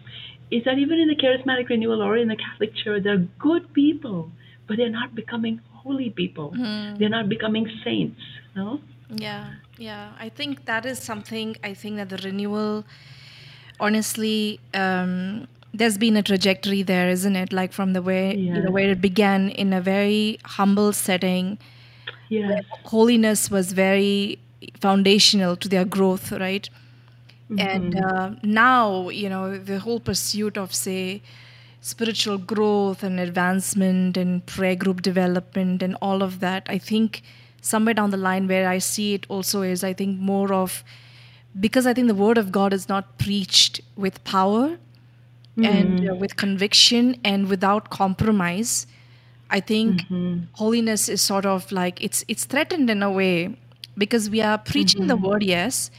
is 0.51 0.63
that 0.65 0.77
even 0.77 0.99
in 0.99 1.07
the 1.07 1.15
charismatic 1.15 1.69
renewal 1.69 2.01
or 2.01 2.17
in 2.17 2.27
the 2.27 2.35
Catholic 2.35 2.75
Church, 2.75 3.03
there 3.03 3.13
are 3.13 3.27
good 3.39 3.73
people, 3.73 4.31
but 4.67 4.77
they're 4.77 4.89
not 4.89 5.15
becoming 5.15 5.61
holy 5.85 6.09
people. 6.09 6.49
Hmm. 6.51 6.95
They're 6.97 7.09
not 7.09 7.29
becoming 7.29 7.69
saints. 7.83 8.19
No. 8.55 8.81
Yeah, 9.09 9.53
yeah. 9.77 10.13
I 10.19 10.29
think 10.29 10.65
that 10.65 10.85
is 10.85 10.99
something. 10.99 11.55
I 11.63 11.73
think 11.73 11.97
that 11.97 12.09
the 12.09 12.17
renewal, 12.17 12.85
honestly, 13.79 14.59
um, 14.73 15.47
there's 15.73 15.97
been 15.97 16.15
a 16.17 16.23
trajectory 16.23 16.81
there, 16.83 17.09
isn't 17.09 17.35
it? 17.35 17.53
Like 17.53 17.73
from 17.73 17.93
the 17.93 18.01
way 18.01 18.39
you 18.51 18.61
know 18.61 18.69
Yeah. 18.69 18.69
where 18.71 18.91
it 18.91 19.01
began 19.01 19.49
in 19.49 19.73
a 19.73 19.81
very 19.81 20.39
humble 20.45 20.93
setting, 20.93 21.57
Yes. 22.29 22.63
holiness 22.85 23.51
was 23.51 23.73
very 23.73 24.39
foundational 24.79 25.55
to 25.57 25.69
their 25.69 25.85
growth, 25.85 26.31
right? 26.31 26.69
And 27.57 27.93
Mhm. 27.93 28.03
uh, 28.05 28.35
now, 28.43 29.09
you 29.09 29.29
know, 29.29 29.57
the 29.57 29.79
whole 29.79 29.99
pursuit 29.99 30.57
of, 30.57 30.73
say, 30.73 31.21
spiritual 31.85 32.37
growth 32.39 33.03
and 33.03 33.19
advancement 33.19 34.17
and 34.17 34.45
prayer 34.45 34.75
group 34.75 35.01
development 35.01 35.83
and 35.83 35.95
all 36.01 36.23
of 36.23 36.39
that, 36.39 36.63
I 36.67 36.77
think 36.79 37.21
somewhere 37.61 37.93
down 37.93 38.09
the 38.11 38.17
line 38.17 38.47
where 38.47 38.67
I 38.69 38.79
see 38.79 39.13
it 39.13 39.25
also 39.29 39.61
is, 39.61 39.83
I 39.83 39.93
think, 39.93 40.19
more 40.19 40.53
of 40.53 40.83
because 41.59 41.85
I 41.87 41.93
think 41.93 42.07
the 42.07 42.15
word 42.15 42.37
of 42.37 42.51
God 42.51 42.73
is 42.73 42.89
not 42.89 43.17
preached 43.17 43.81
with 43.95 44.23
power 44.23 44.77
and 45.63 45.99
Mhm. 45.99 46.09
uh, 46.09 46.15
with 46.15 46.35
conviction 46.37 47.15
and 47.23 47.47
without 47.49 47.89
compromise. 47.89 48.87
I 49.49 49.61
think 49.61 50.05
Mhm. 50.11 50.47
holiness 50.53 51.07
is 51.09 51.21
sort 51.21 51.45
of 51.45 51.71
like 51.71 52.01
it's 52.03 52.25
it's 52.27 52.45
threatened 52.45 52.89
in 52.89 53.03
a 53.03 53.11
way 53.11 53.55
because 53.97 54.29
we 54.29 54.41
are 54.41 54.57
preaching 54.57 55.07
the 55.07 55.17
word, 55.17 55.43
yes, 55.43 55.91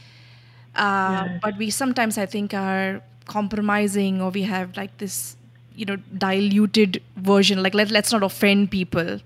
uh, 0.75 1.27
Yes. 1.27 1.41
but 1.41 1.57
we 1.57 1.71
sometimes 1.71 2.17
I 2.17 2.25
think 2.27 2.53
are 2.53 3.01
compromising 3.25 4.21
or 4.21 4.31
we 4.31 4.43
have 4.43 4.77
like 4.77 4.97
this 4.99 5.36
you 5.77 5.85
know 5.89 5.95
diluted 6.25 7.01
version 7.31 7.61
like 7.63 7.73
let, 7.79 7.91
let's 7.97 8.11
not 8.17 8.23
offend 8.29 8.69
people 8.71 9.19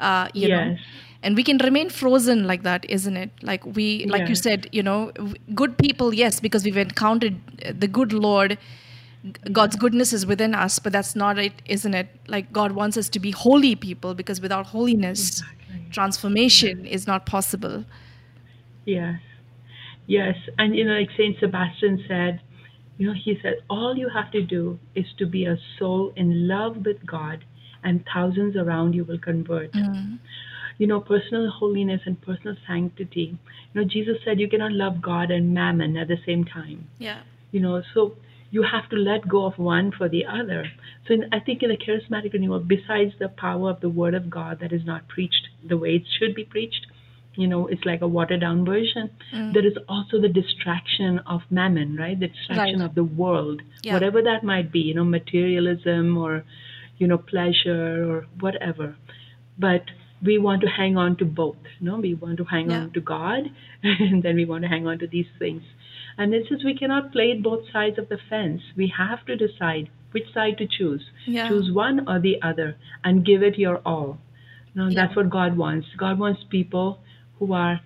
uh, 0.00 0.28
you 0.34 0.48
know 0.48 0.64
Yes. 0.70 0.80
and 1.22 1.36
we 1.40 1.44
can 1.48 1.58
remain 1.66 1.90
frozen 1.96 2.46
like 2.52 2.62
that 2.68 2.86
isn't 2.98 3.16
it 3.24 3.30
like 3.50 3.64
we 3.78 4.06
like 4.14 4.28
you 4.28 4.34
said 4.40 4.68
you 4.78 4.82
know 4.88 5.12
good 5.62 5.76
people 5.78 6.14
yes 6.22 6.40
because 6.46 6.64
we've 6.64 6.82
encountered 6.84 7.36
uh, 7.64 7.72
the 7.84 7.88
good 7.98 8.12
lord 8.26 8.56
god's 9.58 9.76
goodness 9.84 10.12
is 10.12 10.26
within 10.32 10.54
us 10.54 10.78
but 10.78 10.92
that's 10.92 11.14
not 11.16 11.38
it 11.38 11.62
isn't 11.76 11.94
it 12.00 12.08
like 12.28 12.52
god 12.52 12.72
wants 12.80 12.96
us 13.02 13.08
to 13.08 13.20
be 13.28 13.30
holy 13.30 13.74
people 13.84 14.14
because 14.22 14.40
without 14.48 14.66
holiness 14.66 15.22
Exactly. 15.42 15.84
transformation 16.00 16.84
is 16.86 17.06
not 17.06 17.26
possible 17.26 17.84
Yes. 18.86 19.20
Yes. 20.06 20.36
And 20.58 20.76
you 20.76 20.84
know, 20.84 20.92
like 20.92 21.08
Saint 21.16 21.38
Sebastian 21.40 22.04
said, 22.06 22.40
you 22.96 23.08
know, 23.08 23.14
he 23.14 23.38
said, 23.42 23.54
all 23.68 23.96
you 23.96 24.08
have 24.08 24.30
to 24.32 24.42
do 24.42 24.78
is 24.94 25.06
to 25.18 25.26
be 25.26 25.46
a 25.46 25.56
soul 25.78 26.12
in 26.16 26.46
love 26.46 26.84
with 26.84 27.04
God, 27.06 27.44
and 27.82 28.04
thousands 28.12 28.56
around 28.56 28.94
you 28.94 29.04
will 29.04 29.18
convert. 29.18 29.72
Mm. 29.72 30.18
You 30.78 30.86
know, 30.86 31.00
personal 31.00 31.50
holiness 31.50 32.00
and 32.04 32.20
personal 32.20 32.56
sanctity. 32.66 33.38
You 33.72 33.80
know, 33.80 33.86
Jesus 33.86 34.16
said 34.24 34.40
you 34.40 34.48
cannot 34.48 34.72
love 34.72 35.00
God 35.02 35.30
and 35.30 35.54
mammon 35.54 35.96
at 35.96 36.08
the 36.08 36.16
same 36.26 36.44
time. 36.44 36.88
yeah 36.98 37.22
You 37.52 37.60
know, 37.60 37.82
so 37.92 38.16
you 38.50 38.62
have 38.62 38.88
to 38.90 38.96
let 38.96 39.28
go 39.28 39.46
of 39.46 39.58
one 39.58 39.90
for 39.90 40.08
the 40.08 40.24
other. 40.24 40.64
So 41.06 41.14
in, 41.14 41.24
I 41.32 41.40
think 41.40 41.62
in 41.62 41.70
the 41.70 41.76
charismatic 41.76 42.32
renewal, 42.32 42.60
besides 42.60 43.12
the 43.18 43.28
power 43.28 43.70
of 43.70 43.80
the 43.80 43.88
Word 43.88 44.14
of 44.14 44.30
God 44.30 44.60
that 44.60 44.72
is 44.72 44.84
not 44.84 45.08
preached 45.08 45.48
the 45.68 45.76
way 45.76 45.96
it 45.96 46.04
should 46.18 46.34
be 46.34 46.44
preached, 46.44 46.86
you 47.36 47.46
know, 47.48 47.66
it's 47.66 47.84
like 47.84 48.00
a 48.02 48.08
watered 48.08 48.40
down 48.40 48.64
version. 48.64 49.10
Mm. 49.32 49.52
There 49.54 49.66
is 49.66 49.76
also 49.88 50.20
the 50.20 50.28
distraction 50.28 51.18
of 51.26 51.42
mammon, 51.50 51.96
right? 51.96 52.18
The 52.18 52.28
distraction 52.28 52.80
Right. 52.80 52.88
of 52.88 52.94
the 52.94 53.04
world, 53.04 53.62
Yeah. 53.82 53.94
whatever 53.94 54.22
that 54.22 54.44
might 54.44 54.70
be, 54.72 54.80
you 54.80 54.94
know, 54.94 55.04
materialism 55.04 56.16
or, 56.16 56.44
you 56.98 57.06
know, 57.08 57.18
pleasure 57.18 58.10
or 58.10 58.26
whatever. 58.40 58.96
But 59.58 59.84
we 60.22 60.38
want 60.38 60.62
to 60.62 60.68
hang 60.68 60.96
on 60.96 61.16
to 61.16 61.24
both. 61.24 61.56
No, 61.80 61.96
we 61.98 62.14
want 62.14 62.38
to 62.38 62.44
hang 62.44 62.70
Yeah. 62.70 62.82
on 62.82 62.90
to 62.92 63.00
God, 63.00 63.50
and 63.82 64.22
then 64.22 64.36
we 64.36 64.44
want 64.44 64.62
to 64.62 64.68
hang 64.68 64.86
on 64.86 64.98
to 65.00 65.06
these 65.06 65.28
things. 65.38 65.62
And 66.16 66.32
this 66.32 66.46
is 66.50 66.62
we 66.64 66.74
cannot 66.74 67.10
play 67.12 67.34
both 67.36 67.68
sides 67.72 67.98
of 67.98 68.08
the 68.08 68.18
fence. 68.30 68.62
We 68.76 68.86
have 68.96 69.24
to 69.26 69.34
decide 69.36 69.88
which 70.12 70.32
side 70.32 70.56
to 70.58 70.66
choose. 70.66 71.02
Yeah. 71.26 71.48
Choose 71.48 71.72
one 71.72 72.08
or 72.08 72.20
the 72.20 72.40
other, 72.40 72.76
and 73.02 73.24
give 73.24 73.42
it 73.42 73.58
your 73.58 73.78
all. 73.84 74.18
No, 74.76 74.86
Yeah. 74.88 74.94
that's 74.94 75.16
what 75.16 75.28
God 75.30 75.56
wants. 75.56 75.88
God 75.96 76.18
wants 76.20 76.44
people 76.44 77.00
who 77.38 77.52
are 77.52 77.80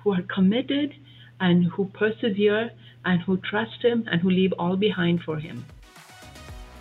who 0.00 0.12
are 0.12 0.22
committed 0.22 0.94
and 1.40 1.64
who 1.66 1.86
persevere 1.86 2.70
and 3.04 3.20
who 3.22 3.36
trust 3.38 3.82
Him 3.82 4.06
and 4.10 4.20
who 4.20 4.30
leave 4.30 4.52
all 4.58 4.76
behind 4.76 5.22
for 5.22 5.38
Him. 5.38 5.64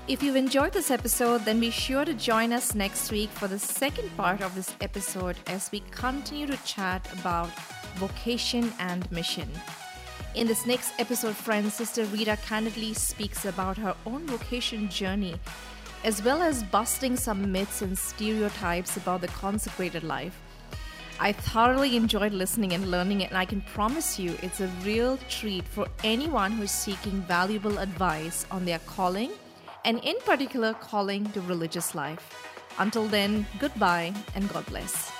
If 0.05 0.21
you've 0.21 0.35
enjoyed 0.35 0.73
this 0.73 0.91
episode, 0.91 1.45
then 1.45 1.61
be 1.61 1.69
sure 1.69 2.03
to 2.03 2.13
join 2.13 2.51
us 2.51 2.75
next 2.75 3.09
week 3.09 3.29
for 3.29 3.47
the 3.47 3.57
second 3.57 4.15
part 4.17 4.41
of 4.41 4.53
this 4.53 4.75
episode 4.81 5.37
as 5.47 5.71
we 5.71 5.81
continue 5.91 6.45
to 6.47 6.57
chat 6.65 7.07
about 7.13 7.49
vocation 7.95 8.73
and 8.79 9.09
mission. 9.11 9.49
In 10.35 10.45
this 10.45 10.65
next 10.65 10.93
episode, 10.99 11.35
friends, 11.35 11.75
Sister 11.75 12.03
Rita 12.05 12.37
candidly 12.45 12.93
speaks 12.93 13.45
about 13.45 13.77
her 13.77 13.95
own 14.05 14.27
vocation 14.27 14.89
journey, 14.89 15.35
as 16.03 16.21
well 16.21 16.41
as 16.41 16.63
busting 16.63 17.15
some 17.15 17.51
myths 17.51 17.81
and 17.81 17.97
stereotypes 17.97 18.97
about 18.97 19.21
the 19.21 19.29
consecrated 19.29 20.03
life. 20.03 20.37
I 21.19 21.31
thoroughly 21.31 21.95
enjoyed 21.95 22.33
listening 22.33 22.73
and 22.73 22.91
learning 22.91 23.21
it, 23.21 23.29
and 23.29 23.37
I 23.37 23.45
can 23.45 23.61
promise 23.61 24.19
you 24.19 24.35
it's 24.41 24.59
a 24.59 24.67
real 24.83 25.17
treat 25.29 25.65
for 25.65 25.87
anyone 26.03 26.51
who's 26.51 26.71
seeking 26.71 27.21
valuable 27.21 27.77
advice 27.77 28.45
on 28.51 28.65
their 28.65 28.79
calling, 28.79 29.31
and 29.85 29.99
in 30.03 30.17
particular, 30.25 30.73
calling 30.73 31.31
to 31.31 31.41
religious 31.41 31.95
life. 31.95 32.33
Until 32.79 33.05
then, 33.07 33.45
goodbye 33.59 34.13
and 34.35 34.49
God 34.51 34.65
bless. 34.65 35.12